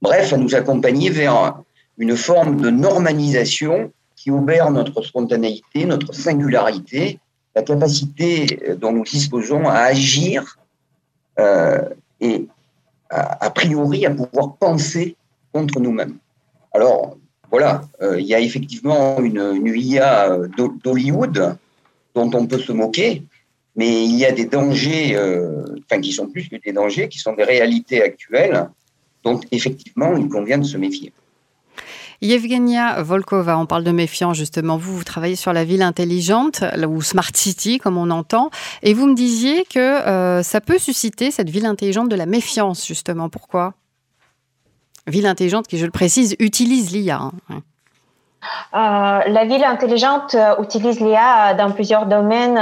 Bref, 0.00 0.32
à 0.32 0.36
nous 0.36 0.54
accompagner 0.54 1.10
vers 1.10 1.60
une 1.98 2.16
forme 2.16 2.60
de 2.60 2.70
normalisation 2.70 3.92
qui 4.16 4.30
obère 4.30 4.70
notre 4.70 5.02
spontanéité, 5.02 5.84
notre 5.84 6.14
singularité, 6.14 7.20
la 7.54 7.62
capacité 7.62 8.76
dont 8.80 8.92
nous 8.92 9.04
disposons 9.04 9.68
à 9.68 9.80
agir 9.80 10.56
euh, 11.38 11.88
et 12.20 12.46
a 13.10 13.50
priori 13.50 14.06
à 14.06 14.10
pouvoir 14.10 14.56
penser 14.56 15.16
contre 15.52 15.78
nous-mêmes. 15.80 16.16
Alors, 16.72 17.16
voilà, 17.52 17.82
euh, 18.00 18.18
il 18.18 18.26
y 18.26 18.34
a 18.34 18.40
effectivement 18.40 19.20
une, 19.20 19.62
IA 19.76 20.38
d'Hollywood 20.82 21.58
dont 22.14 22.30
on 22.32 22.46
peut 22.46 22.58
se 22.58 22.72
moquer, 22.72 23.24
mais 23.76 24.04
il 24.04 24.16
y 24.16 24.24
a 24.24 24.32
des 24.32 24.46
dangers, 24.46 25.14
euh, 25.16 25.62
enfin 25.84 26.00
qui 26.00 26.12
sont 26.12 26.28
plus 26.28 26.48
que 26.48 26.56
des 26.56 26.72
dangers, 26.72 27.10
qui 27.10 27.18
sont 27.18 27.34
des 27.34 27.44
réalités 27.44 28.02
actuelles, 28.02 28.70
dont 29.22 29.38
effectivement 29.50 30.16
il 30.16 30.30
convient 30.30 30.56
de 30.56 30.64
se 30.64 30.78
méfier. 30.78 31.12
Yevgenia 32.22 33.02
Volkova, 33.02 33.58
on 33.58 33.66
parle 33.66 33.84
de 33.84 33.90
méfiance 33.90 34.38
justement. 34.38 34.78
Vous, 34.78 34.96
vous 34.96 35.04
travaillez 35.04 35.36
sur 35.36 35.52
la 35.52 35.64
ville 35.64 35.82
intelligente 35.82 36.64
ou 36.88 37.02
Smart 37.02 37.34
City, 37.34 37.76
comme 37.76 37.98
on 37.98 38.08
entend, 38.08 38.48
et 38.82 38.94
vous 38.94 39.06
me 39.06 39.14
disiez 39.14 39.66
que 39.66 39.78
euh, 39.78 40.42
ça 40.42 40.62
peut 40.62 40.78
susciter 40.78 41.30
cette 41.30 41.50
ville 41.50 41.66
intelligente 41.66 42.08
de 42.08 42.16
la 42.16 42.24
méfiance 42.24 42.86
justement. 42.86 43.28
Pourquoi? 43.28 43.74
Ville 45.06 45.26
intelligente 45.26 45.66
qui, 45.66 45.78
je 45.78 45.84
le 45.84 45.90
précise, 45.90 46.36
utilise 46.38 46.92
l'IA. 46.92 47.30
Hein. 47.50 47.60
Euh, 48.74 49.30
la 49.30 49.44
ville 49.44 49.64
intelligente 49.64 50.34
euh, 50.34 50.60
utilise 50.60 51.00
l'IA 51.00 51.54
dans 51.54 51.70
plusieurs 51.70 52.06
domaines, 52.06 52.60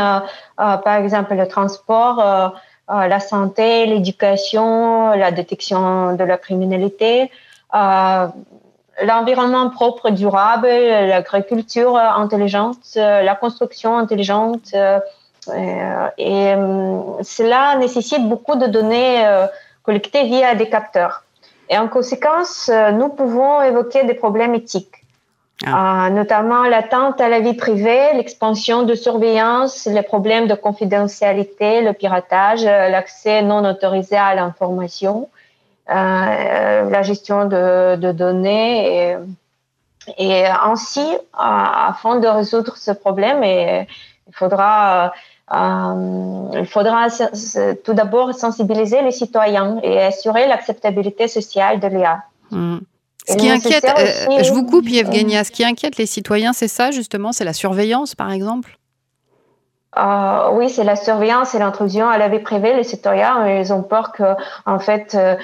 par 0.57 0.96
exemple 0.96 1.35
le 1.35 1.48
transport, 1.48 2.53
la 2.88 3.20
santé, 3.20 3.87
l'éducation, 3.87 5.11
la 5.11 5.31
détection 5.31 6.14
de 6.16 6.24
la 6.24 6.37
criminalité 6.37 7.31
l'environnement 9.03 9.70
propre 9.70 10.11
durable, 10.11 10.68
l'agriculture 10.68 11.96
intelligente, 11.96 12.76
la 12.96 13.35
construction 13.35 13.96
intelligente. 13.96 14.74
Euh, 15.48 16.09
et 16.18 16.55
euh, 16.55 17.22
cela 17.22 17.76
nécessite 17.76 18.29
beaucoup 18.29 18.57
de 18.57 18.66
données 18.66 19.26
euh, 19.26 19.46
collectées 19.83 20.24
via 20.24 20.55
des 20.55 20.68
capteurs. 20.68 21.24
Et 21.70 21.78
en 21.78 21.88
conséquence, 21.88 22.70
nous 22.94 23.09
pouvons 23.09 23.62
évoquer 23.62 24.04
des 24.04 24.14
problèmes 24.14 24.54
éthiques. 24.54 25.00
Ah. 25.66 26.09
notamment 26.11 26.62
l'atteinte 26.62 27.20
à 27.20 27.28
la 27.28 27.40
vie 27.40 27.52
privée, 27.52 28.14
l'expansion 28.14 28.83
de 28.83 28.94
surveillance, 28.94 29.85
les 29.85 30.00
problèmes 30.00 30.46
de 30.46 30.54
confidentialité, 30.54 31.83
le 31.83 31.92
piratage, 31.92 32.64
l'accès 32.64 33.42
non 33.42 33.68
autorisé 33.68 34.16
à 34.16 34.35
l'information, 34.35 35.28
euh, 35.90 35.94
la 35.94 37.02
gestion 37.02 37.44
de, 37.44 38.12
données. 38.12 39.11
Et, 39.11 39.16
et 40.16 40.46
ainsi, 40.46 41.06
afin 41.35 42.20
de 42.20 42.26
résoudre 42.26 42.78
ce 42.78 42.92
problème, 42.92 43.44
et, 43.44 43.87
il 44.30 44.37
faudra 44.37 45.06
euh, 45.06 45.09
il 45.52 46.66
faudra 46.66 47.08
tout 47.84 47.94
d'abord 47.94 48.34
sensibiliser 48.34 49.02
les 49.02 49.10
citoyens 49.10 49.78
et 49.82 50.00
assurer 50.00 50.46
l'acceptabilité 50.46 51.28
sociale 51.28 51.80
de 51.80 51.88
l'IA. 51.88 52.22
Hmm. 52.50 52.78
Ce 53.28 53.36
qui 53.36 53.48
inquiète, 53.48 53.84
euh, 53.84 54.42
je 54.42 54.52
vous 54.52 54.64
coupe 54.64 54.88
Yevgenia, 54.88 55.44
ce 55.44 55.50
qui 55.50 55.64
inquiète 55.64 55.98
les 55.98 56.06
citoyens, 56.06 56.52
c'est 56.52 56.68
ça 56.68 56.90
justement, 56.90 57.32
c'est 57.32 57.44
la 57.44 57.52
surveillance 57.52 58.14
par 58.14 58.32
exemple? 58.32 58.80
Euh, 59.98 60.50
oui, 60.52 60.70
c'est 60.70 60.84
la 60.84 60.94
surveillance 60.94 61.54
et 61.54 61.58
l'intrusion 61.58 62.08
à 62.08 62.16
la 62.16 62.28
vie 62.28 62.38
privée. 62.38 62.74
Les 62.74 62.84
citoyens, 62.84 63.48
ils 63.48 63.72
ont 63.72 63.82
peur 63.82 64.12
que, 64.12 64.36
en 64.64 64.78
fait, 64.78 65.16
euh, 65.16 65.34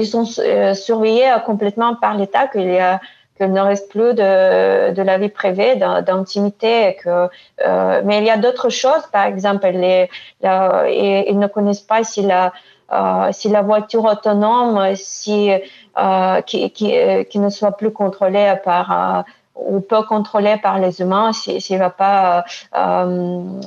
ils 0.00 0.06
sont 0.06 0.24
euh, 0.38 0.72
surveillés 0.72 1.30
complètement 1.44 1.94
par 1.94 2.16
l'État, 2.16 2.46
qu'il 2.48 2.72
y 2.72 2.78
a 2.78 3.00
qu'il 3.38 3.52
ne 3.52 3.60
reste 3.60 3.90
plus 3.90 4.14
de, 4.14 4.92
de 4.92 5.02
la 5.02 5.18
vie 5.18 5.28
privée, 5.28 5.76
d'intimité. 5.76 6.96
Que, 7.02 7.28
euh, 7.64 8.02
mais 8.04 8.18
il 8.18 8.24
y 8.24 8.30
a 8.30 8.36
d'autres 8.36 8.68
choses, 8.68 9.06
par 9.12 9.24
exemple, 9.26 9.66
les, 9.68 10.10
ils 10.42 11.38
ne 11.38 11.46
connaissent 11.46 11.80
pas 11.80 12.04
si 12.04 12.22
la, 12.22 12.52
euh, 12.92 13.28
si 13.32 13.48
la 13.48 13.62
voiture 13.62 14.04
autonome, 14.04 14.94
si 14.94 15.50
euh, 15.98 16.40
qui, 16.42 16.70
qui, 16.70 16.94
qui, 17.30 17.38
ne 17.38 17.48
soit 17.48 17.76
plus 17.76 17.92
contrôlée 17.92 18.54
par 18.64 19.24
ou 19.58 19.80
peu 19.80 20.02
contrôlé 20.02 20.56
par 20.62 20.78
les 20.78 21.00
humains 21.00 21.32
s'il 21.32 21.56
ne 21.56 21.78
va 21.78 21.90
pas 21.90 22.44
euh, 22.76 23.60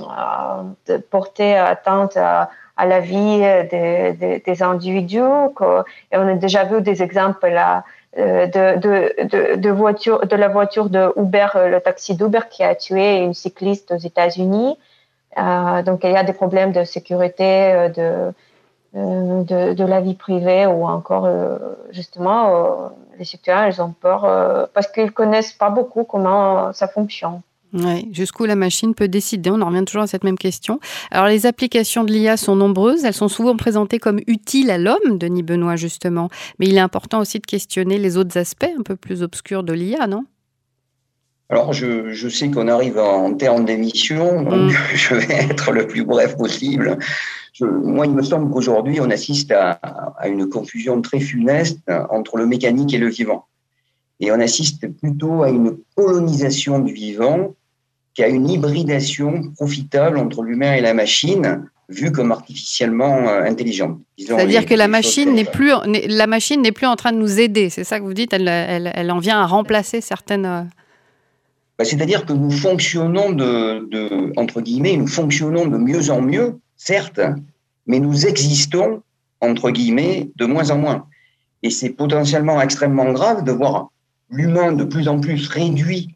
euh, 0.89 0.99
porter 1.09 1.57
atteinte 1.57 2.17
à, 2.17 2.49
la 2.83 2.99
vie 2.99 3.41
des, 3.69 4.41
des, 4.43 4.63
individus. 4.63 5.19
Et 5.19 6.17
on 6.17 6.27
a 6.27 6.33
déjà 6.33 6.63
vu 6.63 6.81
des 6.81 7.03
exemples 7.03 7.47
là, 7.49 7.77
euh, 7.77 7.81
de, 8.17 8.77
de, 8.77 9.55
de, 9.55 9.69
voiture, 9.69 10.25
de 10.27 10.35
la 10.35 10.49
voiture 10.49 10.89
de 10.89 11.13
Uber, 11.15 11.47
le 11.55 11.79
taxi 11.79 12.15
d'Uber 12.15 12.41
qui 12.49 12.63
a 12.63 12.75
tué 12.75 13.17
une 13.17 13.33
cycliste 13.33 13.91
aux 13.91 13.97
États-Unis. 13.97 14.77
donc 15.37 16.03
il 16.03 16.11
y 16.11 16.17
a 16.17 16.23
des 16.23 16.33
problèmes 16.33 16.73
de 16.73 16.83
sécurité, 16.83 17.89
de, 17.95 18.33
de, 18.93 19.73
de, 19.73 19.85
la 19.85 20.01
vie 20.01 20.15
privée 20.15 20.65
ou 20.65 20.85
encore 20.85 21.29
justement 21.91 22.91
les 23.21 23.25
citoyens, 23.25 23.67
ils 23.67 23.81
ont 23.81 23.91
peur 23.91 24.25
euh, 24.25 24.65
parce 24.73 24.87
qu'ils 24.87 25.11
connaissent 25.11 25.53
pas 25.53 25.69
beaucoup 25.69 26.03
comment 26.03 26.73
ça 26.73 26.87
fonctionne. 26.87 27.41
Oui, 27.73 28.09
jusqu'où 28.11 28.45
la 28.45 28.55
machine 28.55 28.93
peut 28.93 29.07
décider. 29.07 29.49
On 29.49 29.61
en 29.61 29.67
revient 29.67 29.85
toujours 29.85 30.01
à 30.01 30.07
cette 30.07 30.25
même 30.25 30.37
question. 30.37 30.79
Alors, 31.09 31.27
les 31.27 31.45
applications 31.45 32.03
de 32.03 32.11
l'IA 32.11 32.35
sont 32.35 32.55
nombreuses. 32.55 33.05
Elles 33.05 33.13
sont 33.13 33.29
souvent 33.29 33.55
présentées 33.55 33.97
comme 33.97 34.19
utiles 34.27 34.69
à 34.71 34.77
l'homme, 34.77 35.17
Denis 35.17 35.43
Benoît, 35.43 35.77
justement. 35.77 36.29
Mais 36.59 36.67
il 36.67 36.75
est 36.75 36.81
important 36.81 37.21
aussi 37.21 37.39
de 37.39 37.45
questionner 37.45 37.97
les 37.97 38.17
autres 38.17 38.37
aspects 38.37 38.69
un 38.77 38.83
peu 38.83 38.97
plus 38.97 39.23
obscurs 39.23 39.63
de 39.63 39.71
l'IA, 39.71 40.07
non? 40.07 40.25
Alors, 41.49 41.71
je, 41.71 42.11
je 42.11 42.29
sais 42.29 42.49
qu'on 42.51 42.67
arrive 42.67 42.97
en 42.97 43.33
termes 43.33 43.65
d'émission, 43.65 44.41
donc 44.41 44.71
mm. 44.71 44.75
je 44.95 45.15
vais 45.15 45.33
être 45.33 45.71
le 45.71 45.87
plus 45.87 46.03
bref 46.03 46.35
possible. 46.35 46.97
Je, 47.53 47.65
moi, 47.65 48.05
il 48.05 48.13
me 48.13 48.21
semble 48.21 48.51
qu'aujourd'hui, 48.51 48.99
on 48.99 49.09
assiste 49.09 49.51
à, 49.51 49.71
à, 49.71 50.27
une 50.27 50.49
confusion 50.49 51.01
très 51.01 51.19
funeste 51.21 51.79
entre 52.09 52.35
le 52.35 52.45
mécanique 52.45 52.93
et 52.93 52.97
le 52.97 53.07
vivant. 53.07 53.45
Et 54.19 54.31
on 54.31 54.39
assiste 54.39 54.87
plutôt 54.99 55.43
à 55.43 55.49
une 55.49 55.77
colonisation 55.95 56.79
du 56.79 56.93
vivant 56.93 57.55
qu'à 58.13 58.27
une 58.27 58.49
hybridation 58.49 59.51
profitable 59.55 60.17
entre 60.17 60.43
l'humain 60.43 60.73
et 60.73 60.81
la 60.81 60.93
machine, 60.93 61.65
vue 61.91 62.11
comme 62.11 62.31
artificiellement 62.31 63.27
euh, 63.27 63.43
intelligente. 63.43 63.99
C'est-à-dire 64.17 64.65
que 64.65 64.73
la 64.73 64.87
machine 64.87 65.33
n'est 65.33 65.45
plus 65.45 65.71
la 65.85 66.27
machine 66.27 66.61
n'est 66.61 66.71
plus 66.71 66.87
en 66.87 66.95
train 66.95 67.11
de 67.11 67.17
nous 67.17 67.39
aider. 67.39 67.69
C'est 67.69 67.83
ça 67.83 67.99
que 67.99 68.05
vous 68.05 68.13
dites. 68.13 68.33
Elle, 68.33 68.47
elle, 68.47 69.11
en 69.11 69.19
vient 69.19 69.39
à 69.39 69.45
remplacer 69.45 70.01
certaines. 70.01 70.45
Euh, 70.45 70.61
bah, 71.77 71.85
c'est-à-dire 71.85 72.25
que 72.25 72.33
nous 72.33 72.51
fonctionnons 72.51 73.31
de, 73.31 74.31
entre 74.37 74.61
guillemets, 74.61 74.97
nous 74.97 75.07
fonctionnons 75.07 75.67
de 75.67 75.77
mieux 75.77 76.09
en 76.09 76.21
mieux, 76.21 76.59
certes, 76.77 77.21
mais 77.87 77.99
nous 77.99 78.25
existons 78.25 79.01
entre 79.41 79.71
guillemets 79.71 80.29
de 80.35 80.45
moins 80.45 80.69
en 80.69 80.77
moins. 80.77 81.07
Et 81.63 81.69
c'est 81.69 81.89
potentiellement 81.89 82.61
extrêmement 82.61 83.11
grave 83.11 83.43
de 83.43 83.51
voir 83.51 83.89
l'humain 84.29 84.71
de 84.71 84.83
plus 84.83 85.07
en 85.07 85.19
plus 85.19 85.47
réduit 85.47 86.15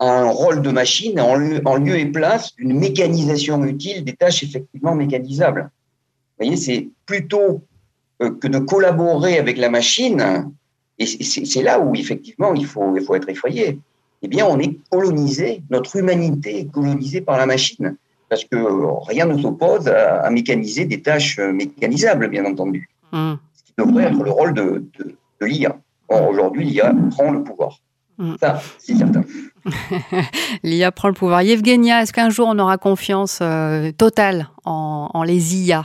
un 0.00 0.24
rôle 0.24 0.62
de 0.62 0.70
machine 0.70 1.18
en 1.20 1.36
lieu, 1.36 1.60
en 1.64 1.76
lieu 1.76 1.96
et 1.98 2.06
place 2.06 2.54
d'une 2.56 2.78
mécanisation 2.78 3.64
utile 3.64 4.04
des 4.04 4.12
tâches 4.12 4.42
effectivement 4.42 4.94
mécanisables. 4.94 5.70
Vous 6.38 6.44
voyez, 6.44 6.56
c'est 6.56 6.88
plutôt 7.06 7.62
euh, 8.22 8.30
que 8.30 8.48
de 8.48 8.58
collaborer 8.58 9.38
avec 9.38 9.56
la 9.56 9.70
machine, 9.70 10.50
et 10.98 11.06
c'est 11.06 11.62
là 11.62 11.80
où 11.80 11.94
effectivement 11.94 12.54
il 12.54 12.66
faut, 12.66 12.96
il 12.96 13.02
faut 13.02 13.14
être 13.14 13.28
effrayé. 13.28 13.78
Eh 14.22 14.28
bien, 14.28 14.46
on 14.46 14.58
est 14.58 14.78
colonisé, 14.90 15.62
notre 15.70 15.96
humanité 15.96 16.60
est 16.60 16.70
colonisée 16.70 17.20
par 17.20 17.38
la 17.38 17.46
machine, 17.46 17.96
parce 18.28 18.44
que 18.44 18.56
rien 19.06 19.26
ne 19.26 19.40
s'oppose 19.40 19.88
à, 19.88 20.28
mécaniser 20.30 20.84
des 20.84 21.00
tâches 21.00 21.38
mécanisables, 21.38 22.28
bien 22.28 22.44
entendu. 22.44 22.88
Mmh. 23.12 23.34
Ce 23.54 23.62
qui 23.64 23.72
devrait 23.78 24.04
être 24.04 24.22
le 24.22 24.30
rôle 24.30 24.54
de, 24.54 24.84
de, 24.98 25.16
de 25.40 25.46
l'IA. 25.46 25.78
Or, 26.08 26.28
aujourd'hui, 26.28 26.64
l'IA 26.64 26.94
prend 27.10 27.30
le 27.30 27.42
pouvoir. 27.42 27.78
Mm. 28.18 28.34
Ça, 28.40 28.60
c'est 28.78 28.94
certain. 28.94 29.22
L'IA 30.62 30.92
prend 30.92 31.08
le 31.08 31.14
pouvoir. 31.14 31.42
Yevgenia, 31.42 32.02
est-ce 32.02 32.12
qu'un 32.12 32.30
jour 32.30 32.48
on 32.50 32.58
aura 32.58 32.78
confiance 32.78 33.40
euh, 33.42 33.92
totale 33.92 34.48
en, 34.64 35.22
les 35.24 35.56
IA 35.56 35.82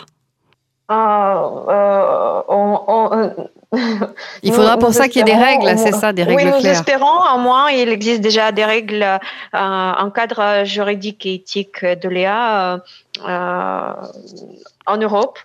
ah, 0.88 1.44
euh, 1.70 2.42
euh, 2.50 3.30
Il 4.44 4.54
faudra 4.54 4.78
pour 4.78 4.94
ça 4.94 5.08
qu'il 5.08 5.20
y 5.20 5.22
ait 5.22 5.34
des 5.34 5.40
règles, 5.40 5.78
c'est 5.78 5.94
ça, 5.94 6.12
des 6.12 6.24
règles 6.24 6.42
oui, 6.44 6.52
nous 6.52 6.68
espérons. 6.68 7.22
À 7.22 7.38
moins, 7.38 7.70
il 7.70 7.88
existe 7.90 8.22
déjà 8.22 8.52
des 8.52 8.66
règles, 8.66 9.06
un 9.54 10.12
cadre 10.14 10.66
juridique 10.66 11.26
et 11.26 11.36
éthique 11.36 11.86
de 11.86 12.10
l'IA 12.10 12.82
en 13.26 14.98
Europe. 14.98 15.40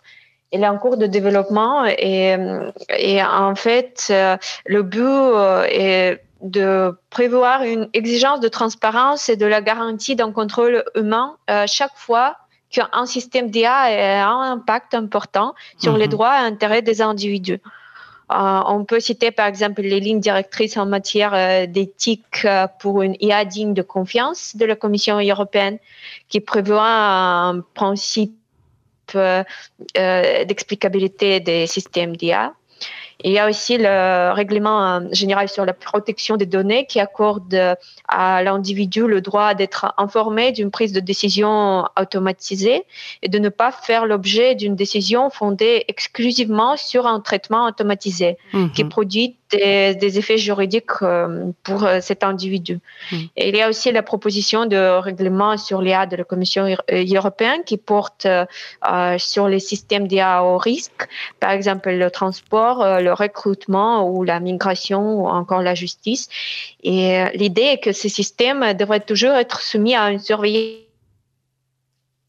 Il 0.52 0.62
est 0.62 0.68
en 0.68 0.78
cours 0.78 0.96
de 0.96 1.06
développement 1.06 1.84
et, 1.86 2.36
et 2.98 3.22
en 3.22 3.54
fait, 3.54 4.12
le 4.64 4.82
but 4.82 5.70
est 5.70 6.25
de 6.42 6.94
prévoir 7.10 7.62
une 7.62 7.88
exigence 7.92 8.40
de 8.40 8.48
transparence 8.48 9.28
et 9.28 9.36
de 9.36 9.46
la 9.46 9.60
garantie 9.62 10.16
d'un 10.16 10.32
contrôle 10.32 10.84
humain 10.94 11.36
euh, 11.50 11.64
chaque 11.66 11.96
fois 11.96 12.36
qu'un 12.70 13.06
système 13.06 13.50
d'IA 13.50 13.74
a 13.74 14.28
un 14.28 14.52
impact 14.52 14.94
important 14.94 15.54
sur 15.78 15.96
les 15.96 16.06
mhm. 16.06 16.10
droits 16.10 16.34
et 16.34 16.44
intérêts 16.44 16.82
des 16.82 17.00
individus. 17.00 17.60
Euh, 18.32 18.60
on 18.66 18.84
peut 18.84 18.98
citer 18.98 19.30
par 19.30 19.46
exemple 19.46 19.82
les 19.82 20.00
lignes 20.00 20.18
directrices 20.20 20.76
en 20.76 20.84
matière 20.84 21.32
euh, 21.32 21.66
d'éthique 21.66 22.46
pour 22.80 23.02
une 23.02 23.16
IA 23.20 23.44
digne 23.44 23.72
de 23.72 23.82
confiance 23.82 24.56
de 24.56 24.64
la 24.66 24.74
Commission 24.74 25.20
européenne 25.20 25.78
qui 26.28 26.40
prévoit 26.40 26.88
un 26.88 27.60
principe 27.60 28.36
d'explicabilité 29.94 31.38
des 31.38 31.68
systèmes 31.68 32.16
d'IA 32.16 32.52
il 33.26 33.32
y 33.32 33.40
a 33.40 33.48
aussi 33.48 33.76
le 33.76 34.32
règlement 34.32 34.86
euh, 34.86 35.00
général 35.10 35.48
sur 35.48 35.64
la 35.64 35.72
protection 35.72 36.36
des 36.36 36.46
données 36.46 36.86
qui 36.86 37.00
accorde 37.00 37.52
euh, 37.54 37.74
à 38.06 38.40
l'individu 38.44 39.04
le 39.08 39.20
droit 39.20 39.54
d'être 39.54 39.92
informé 39.98 40.52
d'une 40.52 40.70
prise 40.70 40.92
de 40.92 41.00
décision 41.00 41.86
automatisée 42.00 42.84
et 43.22 43.28
de 43.28 43.40
ne 43.40 43.48
pas 43.48 43.72
faire 43.72 44.06
l'objet 44.06 44.54
d'une 44.54 44.76
décision 44.76 45.28
fondée 45.28 45.84
exclusivement 45.88 46.76
sur 46.76 47.08
un 47.08 47.18
traitement 47.18 47.66
automatisé 47.66 48.36
qui 48.74 48.84
mhm. 48.84 48.90
produit 48.90 49.36
des, 49.50 50.18
effets 50.18 50.38
juridiques 50.38 51.02
euh, 51.02 51.50
pour 51.62 51.88
cet 52.00 52.24
individu. 52.24 52.78
Et 53.36 53.48
il 53.48 53.56
y 53.56 53.62
a 53.62 53.68
aussi 53.68 53.90
la 53.92 54.02
proposition 54.02 54.66
de 54.66 54.98
règlement 54.98 55.56
sur 55.56 55.82
l'IA 55.82 56.06
de 56.06 56.16
la 56.16 56.24
Commission 56.24 56.66
européenne 56.90 57.60
qui 57.64 57.76
porte 57.76 58.26
sur 59.18 59.48
les 59.48 59.60
systèmes 59.60 60.06
d'IA 60.08 60.42
au 60.44 60.58
risque, 60.58 61.08
par 61.38 61.50
exemple 61.50 61.90
le 61.90 62.10
transport, 62.10 63.00
le 63.00 63.15
recrutement 63.16 64.08
ou 64.08 64.22
la 64.22 64.40
migration 64.40 65.22
ou 65.22 65.26
encore 65.26 65.62
la 65.62 65.74
justice. 65.74 66.28
Et 66.82 67.24
l'idée 67.34 67.62
est 67.62 67.80
que 67.82 67.92
ces 67.92 68.08
systèmes 68.08 68.74
devraient 68.74 69.00
toujours 69.00 69.32
être 69.32 69.60
soumis 69.60 69.94
à 69.94 70.10
une 70.10 70.18
surveillance 70.18 70.86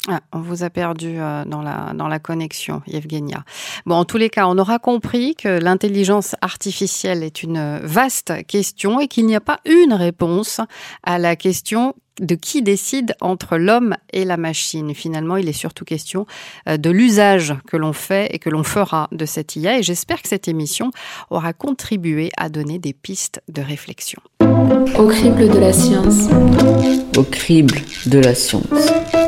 ah, 0.10 0.22
on 0.32 0.40
vous 0.40 0.64
a 0.64 0.70
perdu 0.70 1.20
euh, 1.20 1.44
dans, 1.44 1.62
la, 1.62 1.92
dans 1.94 2.08
la 2.08 2.20
connexion, 2.20 2.82
Yevgenia. 2.88 3.44
Bon, 3.86 3.96
en 3.96 4.06
tous 4.06 4.16
les 4.16 4.30
cas, 4.30 4.48
on 4.48 4.58
aura 4.58 4.80
compris 4.80 5.36
que 5.36 5.60
l'intelligence 5.60 6.34
artificielle 6.42 7.24
est 7.24 7.44
une 7.44 7.80
vaste 7.84 8.46
question 8.48 9.02
et 9.02 9.10
qu'il 9.10 9.26
n'y 9.26 9.36
a 9.36 9.42
pas 9.42 9.60
une 9.66 9.94
réponse 9.94 10.62
à 11.04 11.20
la 11.20 11.36
question 11.36 11.94
de 12.20 12.36
qui 12.36 12.62
décide 12.62 13.16
entre 13.22 13.58
l'homme 13.58 13.96
et 14.12 14.26
la 14.26 14.38
machine. 14.38 14.94
Finalement, 14.94 15.38
il 15.38 15.48
est 15.48 15.54
surtout 15.54 15.86
question 15.86 16.26
euh, 16.68 16.78
de 16.78 16.90
l'usage 16.90 17.56
que 17.68 17.78
l'on 17.78 17.94
fait 17.94 18.34
et 18.34 18.40
que 18.40 18.50
l'on 18.50 18.64
fera 18.64 19.08
de 19.12 19.26
cette 19.26 19.56
IA. 19.56 19.80
Et 19.80 19.84
j'espère 19.84 20.22
que 20.22 20.28
cette 20.28 20.48
émission 20.48 20.92
aura 21.30 21.54
contribué 21.54 22.30
à 22.38 22.50
donner 22.50 22.80
des 22.80 22.94
pistes 22.94 23.42
de 23.50 23.62
réflexion. 23.62 24.22
Au 24.98 25.08
crible 25.08 25.50
de 25.50 25.60
la 25.60 25.74
science. 25.74 26.30
Au 27.18 27.24
crible 27.24 27.76
de 28.06 28.20
la 28.20 28.36
science. 28.36 29.27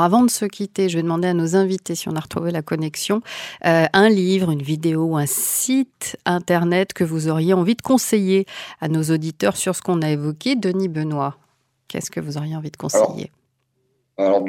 Avant 0.00 0.24
de 0.24 0.30
se 0.30 0.44
quitter, 0.44 0.88
je 0.88 0.96
vais 0.96 1.02
demander 1.02 1.28
à 1.28 1.34
nos 1.34 1.56
invités 1.56 1.94
si 1.94 2.08
on 2.08 2.16
a 2.16 2.20
retrouvé 2.20 2.50
la 2.50 2.62
connexion, 2.62 3.20
euh, 3.64 3.86
un 3.92 4.08
livre, 4.08 4.50
une 4.50 4.62
vidéo, 4.62 5.16
un 5.16 5.26
site 5.26 6.16
internet 6.24 6.92
que 6.92 7.04
vous 7.04 7.28
auriez 7.28 7.54
envie 7.54 7.74
de 7.74 7.82
conseiller 7.82 8.46
à 8.80 8.88
nos 8.88 9.02
auditeurs 9.02 9.56
sur 9.56 9.74
ce 9.74 9.82
qu'on 9.82 10.02
a 10.02 10.10
évoqué. 10.10 10.56
Denis 10.56 10.88
Benoît, 10.88 11.36
qu'est-ce 11.88 12.10
que 12.10 12.20
vous 12.20 12.36
auriez 12.36 12.56
envie 12.56 12.70
de 12.70 12.76
conseiller? 12.76 13.30
Alors, 14.16 14.44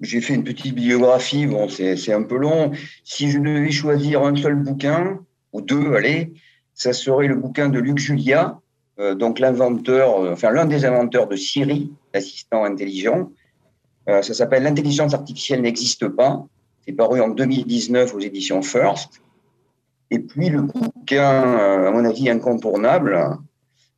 j'ai 0.00 0.20
fait 0.20 0.34
une 0.34 0.44
petite 0.44 0.74
biographie, 0.74 1.46
bon, 1.46 1.68
c'est 1.68 2.12
un 2.12 2.22
peu 2.22 2.36
long. 2.36 2.72
Si 3.04 3.30
je 3.30 3.38
devais 3.38 3.70
choisir 3.70 4.22
un 4.22 4.34
seul 4.36 4.56
bouquin, 4.56 5.20
ou 5.52 5.60
deux, 5.60 5.94
allez, 5.94 6.32
ça 6.74 6.92
serait 6.92 7.28
le 7.28 7.36
bouquin 7.36 7.68
de 7.68 7.78
Luc 7.78 7.98
Julia, 7.98 8.60
euh, 8.98 9.14
donc 9.14 9.38
l'inventeur, 9.38 10.18
euh, 10.20 10.32
enfin 10.32 10.50
l'un 10.50 10.66
des 10.66 10.84
inventeurs 10.84 11.28
de 11.28 11.36
Siri, 11.36 11.92
l'assistant 12.12 12.64
intelligent. 12.64 13.30
Euh, 14.08 14.22
ça 14.22 14.34
s'appelle 14.34 14.62
L'intelligence 14.62 15.14
artificielle 15.14 15.62
n'existe 15.62 16.08
pas. 16.08 16.44
C'est 16.84 16.92
paru 16.92 17.20
en 17.20 17.28
2019 17.28 18.14
aux 18.14 18.20
éditions 18.20 18.62
First. 18.62 19.22
Et 20.10 20.18
puis 20.18 20.50
le 20.50 20.62
bouquin, 20.62 21.58
euh, 21.58 21.88
à 21.88 21.90
mon 21.90 22.04
avis, 22.04 22.28
incontournable, 22.28 23.38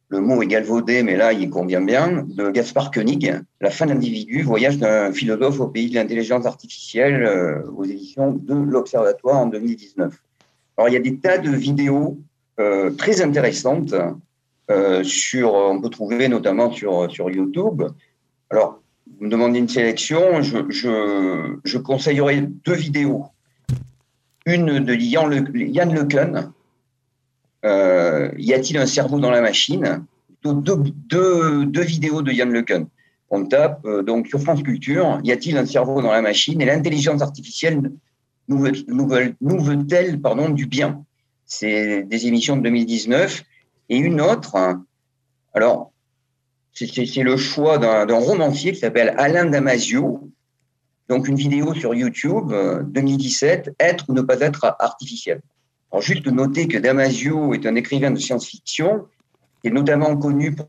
le 0.08 0.20
mot 0.20 0.40
est 0.40 0.46
galvaudé, 0.46 1.02
mais 1.02 1.16
là, 1.16 1.32
il 1.32 1.50
convient 1.50 1.80
bien, 1.80 2.24
de 2.28 2.50
Gaspard 2.50 2.92
Koenig, 2.92 3.40
La 3.60 3.70
fin 3.70 3.86
de 3.86 3.92
l'individu, 3.92 4.42
voyage 4.42 4.78
d'un 4.78 5.12
philosophe 5.12 5.58
au 5.58 5.66
pays 5.66 5.90
de 5.90 5.96
l'intelligence 5.96 6.46
artificielle, 6.46 7.24
euh, 7.24 7.62
aux 7.76 7.84
éditions 7.84 8.30
de 8.30 8.54
l'Observatoire 8.54 9.38
en 9.38 9.46
2019. 9.46 10.14
Alors, 10.76 10.88
il 10.88 10.92
y 10.92 10.96
a 10.96 11.00
des 11.00 11.18
tas 11.18 11.38
de 11.38 11.50
vidéos 11.50 12.18
très 12.96 13.20
intéressantes 13.20 13.94
sur, 15.02 15.52
on 15.52 15.78
peut 15.78 15.90
trouver 15.90 16.28
notamment 16.28 16.70
sur, 16.70 17.10
sur 17.10 17.30
YouTube. 17.30 17.82
Alors, 18.48 18.80
vous 19.06 19.24
me 19.24 19.30
demandez 19.30 19.58
une 19.58 19.68
sélection, 19.68 20.42
je, 20.42 20.58
je, 20.68 21.56
je 21.64 21.78
conseillerais 21.78 22.40
deux 22.40 22.74
vidéos. 22.74 23.26
Une 24.44 24.80
de 24.80 24.94
Yann, 24.94 25.30
Le, 25.30 26.50
euh, 27.64 28.30
Y 28.36 28.54
a-t-il 28.54 28.78
un 28.78 28.86
cerveau 28.86 29.18
dans 29.18 29.30
la 29.30 29.40
machine? 29.40 30.04
Deux, 30.44 30.54
deux, 31.08 31.66
deux, 31.66 31.82
vidéos 31.82 32.22
de 32.22 32.30
Yann 32.30 32.52
LeCun. 32.52 32.86
On 33.30 33.44
tape 33.46 33.84
euh, 33.84 34.02
donc 34.02 34.28
sur 34.28 34.40
France 34.40 34.62
Culture, 34.62 35.20
Y 35.24 35.32
a-t-il 35.32 35.56
un 35.56 35.66
cerveau 35.66 36.00
dans 36.02 36.12
la 36.12 36.22
machine? 36.22 36.60
Et 36.60 36.64
l'intelligence 36.64 37.22
artificielle 37.22 37.90
nous 38.48 38.60
veut-elle 38.60 40.20
pardon, 40.20 40.50
du 40.50 40.66
bien? 40.66 41.04
C'est 41.46 42.04
des 42.04 42.26
émissions 42.26 42.56
de 42.56 42.62
2019. 42.62 43.42
Et 43.88 43.96
une 43.96 44.20
autre, 44.20 44.56
alors 45.54 45.92
c'est 46.76 47.22
le 47.22 47.36
choix 47.36 47.78
d'un 47.78 48.18
romancier 48.18 48.72
qui 48.72 48.80
s'appelle 48.80 49.14
Alain 49.16 49.46
Damasio. 49.46 50.30
Donc, 51.08 51.28
une 51.28 51.36
vidéo 51.36 51.72
sur 51.72 51.94
YouTube, 51.94 52.52
2017, 52.88 53.68
euh, 53.68 53.72
Être 53.78 54.04
ou 54.08 54.12
ne 54.12 54.20
pas 54.20 54.40
être 54.40 54.76
artificiel. 54.78 55.40
Alors, 55.90 56.02
juste 56.02 56.26
noter 56.26 56.68
que 56.68 56.78
Damasio 56.78 57.54
est 57.54 57.64
un 57.64 57.76
écrivain 57.76 58.10
de 58.10 58.18
science-fiction, 58.18 59.06
qui 59.62 59.68
est 59.68 59.70
notamment 59.70 60.16
connu 60.16 60.54
pour 60.54 60.68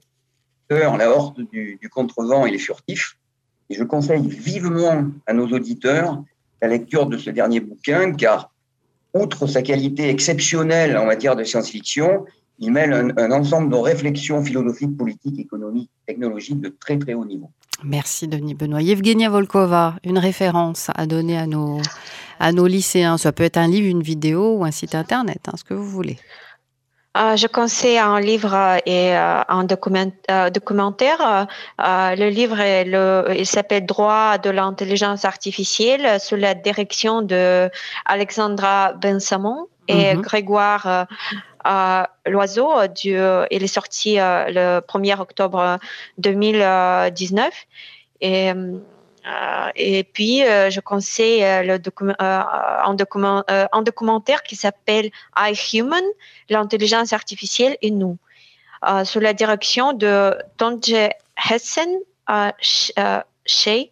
La 0.69 1.09
Horte 1.09 1.41
du, 1.51 1.77
du 1.81 1.89
Contrevent 1.89 2.45
et 2.45 2.51
les 2.51 2.59
Furtifs. 2.59 3.17
Et 3.69 3.75
je 3.75 3.83
conseille 3.83 4.27
vivement 4.27 5.05
à 5.25 5.33
nos 5.33 5.47
auditeurs 5.47 6.23
la 6.61 6.67
lecture 6.69 7.07
de 7.07 7.17
ce 7.17 7.29
dernier 7.31 7.59
bouquin, 7.59 8.13
car 8.13 8.51
outre 9.13 9.47
sa 9.47 9.61
qualité 9.61 10.09
exceptionnelle 10.09 10.97
en 10.97 11.05
matière 11.05 11.35
de 11.35 11.43
science-fiction, 11.43 12.25
il 12.59 12.71
mêle 12.71 13.13
un, 13.17 13.31
ensemble 13.31 13.69
de 13.69 13.75
réflexions 13.75 14.43
philosophiques, 14.43 14.97
politiques, 14.97 15.39
économiques, 15.39 15.91
technologiques 16.07 16.61
de 16.61 16.69
très 16.69 16.97
très 16.97 17.13
haut 17.13 17.25
niveau. 17.25 17.49
Merci 17.83 18.27
Denis 18.27 18.55
Benoît. 18.55 18.81
Yevgenia 18.81 19.29
Volkova, 19.29 19.95
une 20.03 20.17
référence 20.17 20.89
à 20.95 21.05
donner 21.05 21.37
à 21.37 21.45
nos, 21.45 21.79
à 22.39 22.51
nos 22.51 22.65
lycéens. 22.65 23.17
Ça 23.17 23.31
peut 23.31 23.43
être 23.43 23.57
un 23.57 23.67
livre, 23.67 23.87
une 23.87 24.01
vidéo 24.01 24.57
ou 24.57 24.65
un 24.65 24.71
site 24.71 24.95
internet, 24.95 25.41
hein, 25.47 25.53
ce 25.55 25.63
que 25.63 25.75
vous 25.75 25.87
voulez. 25.87 26.17
Euh, 27.17 27.35
je 27.35 27.47
conseille 27.47 27.97
un 27.97 28.19
livre 28.19 28.53
et 28.85 29.15
euh, 29.15 29.41
un 29.47 29.63
document, 29.63 30.11
euh, 30.29 30.49
documentaire. 30.49 31.47
le 31.79 32.29
livre, 32.29 32.57
le, 32.59 33.35
il 33.35 33.45
s'appelle 33.45 33.85
Droit 33.85 34.37
de 34.37 34.49
l'intelligence 34.49 35.25
artificielle 35.25 36.19
sous 36.19 36.35
la 36.35 36.53
direction 36.53 37.21
de 37.21 37.69
Alexandra 38.05 38.93
Bensamon 38.93 39.67
et 39.87 40.15
mhm. 40.15 40.21
Grégoire 40.21 41.07
Loiseau. 42.25 42.87
Du, 42.87 43.17
il 43.51 43.63
est 43.63 43.67
sorti 43.67 44.15
le 44.15 44.79
1er 44.79 45.19
octobre 45.19 45.79
2019. 46.17 47.53
Et 48.21 48.53
euh, 49.27 49.69
et 49.75 50.03
puis, 50.03 50.43
euh, 50.43 50.69
je 50.69 50.79
conseille 50.79 51.43
euh, 51.43 51.63
le 51.63 51.79
un, 52.19 52.93
document, 52.93 53.43
un 53.47 53.81
documentaire 53.81 54.43
qui 54.43 54.55
s'appelle 54.55 55.09
I 55.35 55.53
Human, 55.73 56.03
l'intelligence 56.49 57.13
artificielle 57.13 57.77
et 57.81 57.91
nous, 57.91 58.17
sous 59.03 59.19
la 59.19 59.33
direction 59.33 59.93
de 59.93 60.35
Tonje 60.57 61.09
Hessen 61.49 61.99
Shea. 62.61 63.91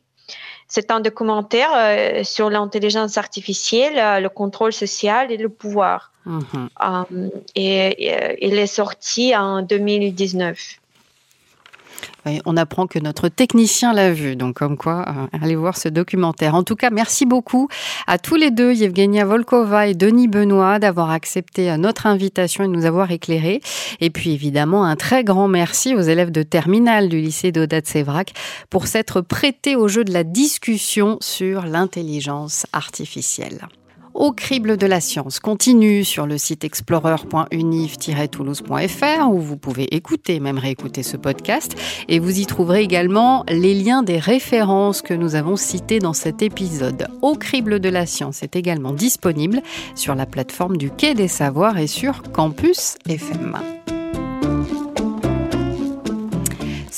C'est 0.68 0.92
un 0.92 1.00
documentaire 1.00 2.26
sur 2.26 2.50
l'intelligence 2.50 3.18
artificielle, 3.18 4.22
le 4.22 4.30
contrôle 4.30 4.74
social 4.74 5.32
et 5.32 5.38
le 5.38 5.50
pouvoir. 5.50 6.12
Mm-hmm. 6.28 7.30
et, 7.56 8.46
il 8.48 8.58
est 8.58 8.68
sorti 8.68 9.36
en 9.36 9.62
2019 9.62 10.80
on 12.46 12.58
apprend 12.58 12.88
que 12.88 13.00
notre 13.00 13.30
technicien 13.30 13.94
l'a 13.94 14.12
vu, 14.12 14.36
donc 14.36 14.56
comme 14.56 14.78
quoi, 14.78 15.06
euh, 15.08 15.38
allez 15.42 15.56
voir 15.56 15.78
ce 15.78 15.90
documentaire. 15.90 16.56
En 16.56 16.64
tout 16.64 16.76
cas, 16.76 16.90
merci 16.90 17.26
beaucoup 17.26 17.68
à 18.08 18.18
tous 18.18 18.36
les 18.36 18.52
deux, 18.52 18.74
Yevgenia 18.74 19.26
Volkova 19.26 19.88
et 19.88 19.94
Denis 19.94 20.28
Benoît, 20.28 20.80
d'avoir 20.80 21.12
accepté 21.12 21.76
notre 21.78 22.08
invitation 22.08 22.64
et 22.64 22.68
de 22.68 22.74
nous 22.74 22.86
avoir 22.86 23.12
éclairés. 23.12 23.62
Et 24.02 24.10
puis 24.10 24.32
évidemment, 24.32 24.86
un 24.86 24.96
très 24.96 25.24
grand 25.24 25.48
merci 25.48 25.96
aux 25.96 26.02
élèves 26.02 26.32
de 26.32 26.44
terminale 26.44 27.10
du 27.10 27.20
lycée 27.20 27.52
d'Audat-Sévrac 27.52 28.34
pour 28.70 28.88
s'être 28.88 29.22
prêtés 29.22 29.76
au 29.76 29.88
jeu 29.88 30.04
de 30.04 30.14
la 30.14 30.24
discussion 30.24 31.18
sur 31.22 31.66
l'intelligence 31.66 32.66
artificielle 32.74 33.68
au 34.16 34.32
crible 34.32 34.78
de 34.78 34.88
la 34.88 35.02
science 35.02 35.40
continue 35.40 36.04
sur 36.04 36.26
le 36.26 36.40
site 36.40 36.64
explorer.unif-toulouse.fr 36.64 39.30
où 39.30 39.40
vous 39.40 39.58
pouvez 39.58 39.94
écouter, 39.94 40.40
même 40.40 40.58
réécouter 40.58 41.04
ce 41.04 41.18
podcast. 41.18 41.76
Et 42.08 42.18
vous 42.20 42.40
y 42.40 42.46
trouverez 42.46 42.82
également 42.82 43.44
les 43.50 43.74
liens 43.76 44.04
des 44.04 44.18
références 44.18 45.02
que 45.02 45.14
nous 45.14 45.36
avons 45.36 45.58
citées 45.58 46.00
dans 46.00 46.14
cet 46.14 46.42
épisode. 46.42 47.10
Au 47.22 47.36
crible 47.36 47.80
de 47.80 47.90
la 47.90 48.06
science 48.06 48.42
est 48.42 48.56
également 48.56 48.94
disponible 48.94 49.62
sur 49.96 50.16
la 50.16 50.26
plateforme 50.26 50.78
du 50.78 50.90
Quai 50.90 51.14
des 51.14 51.28
Savoirs 51.28 51.78
et 51.78 51.88
sur 51.88 52.22
Campus 52.32 52.96
FM. 53.08 53.60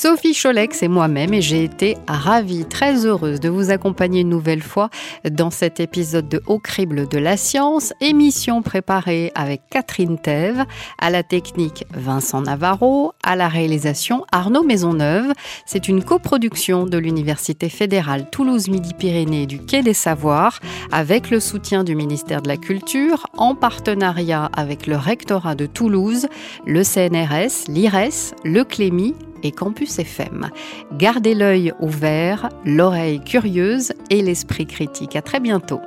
Sophie 0.00 0.32
Cholex 0.32 0.84
et 0.84 0.88
moi-même 0.88 1.34
et 1.34 1.42
j'ai 1.42 1.64
été 1.64 1.96
ravie, 2.06 2.64
très 2.64 3.04
heureuse 3.04 3.40
de 3.40 3.48
vous 3.48 3.72
accompagner 3.72 4.20
une 4.20 4.28
nouvelle 4.28 4.62
fois 4.62 4.90
dans 5.28 5.50
cet 5.50 5.80
épisode 5.80 6.28
de 6.28 6.40
Au 6.46 6.60
crible 6.60 7.08
de 7.08 7.18
la 7.18 7.36
science, 7.36 7.92
émission 8.00 8.62
préparée 8.62 9.32
avec 9.34 9.62
Catherine 9.72 10.16
Thève, 10.16 10.64
à 11.00 11.10
la 11.10 11.24
technique 11.24 11.84
Vincent 11.92 12.42
Navarro, 12.42 13.12
à 13.24 13.34
la 13.34 13.48
réalisation 13.48 14.24
Arnaud 14.30 14.62
Maisonneuve. 14.62 15.32
C'est 15.66 15.88
une 15.88 16.04
coproduction 16.04 16.86
de 16.86 16.96
l'Université 16.96 17.68
fédérale 17.68 18.30
Toulouse-Midi-Pyrénées 18.30 19.46
du 19.46 19.58
Quai 19.58 19.82
des 19.82 19.94
Savoirs 19.94 20.60
avec 20.92 21.28
le 21.28 21.40
soutien 21.40 21.82
du 21.82 21.96
ministère 21.96 22.40
de 22.40 22.46
la 22.46 22.56
Culture 22.56 23.26
en 23.36 23.56
partenariat 23.56 24.48
avec 24.56 24.86
le 24.86 24.94
rectorat 24.94 25.56
de 25.56 25.66
Toulouse, 25.66 26.28
le 26.66 26.84
CNRS, 26.84 27.66
l'IRES, 27.66 28.36
le 28.44 28.62
Clémy, 28.62 29.16
et 29.42 29.52
Campus 29.52 29.98
FM. 29.98 30.50
Gardez 30.92 31.34
l'œil 31.34 31.72
ouvert, 31.80 32.48
l'oreille 32.64 33.20
curieuse 33.20 33.92
et 34.10 34.22
l'esprit 34.22 34.66
critique. 34.66 35.16
À 35.16 35.22
très 35.22 35.40
bientôt. 35.40 35.80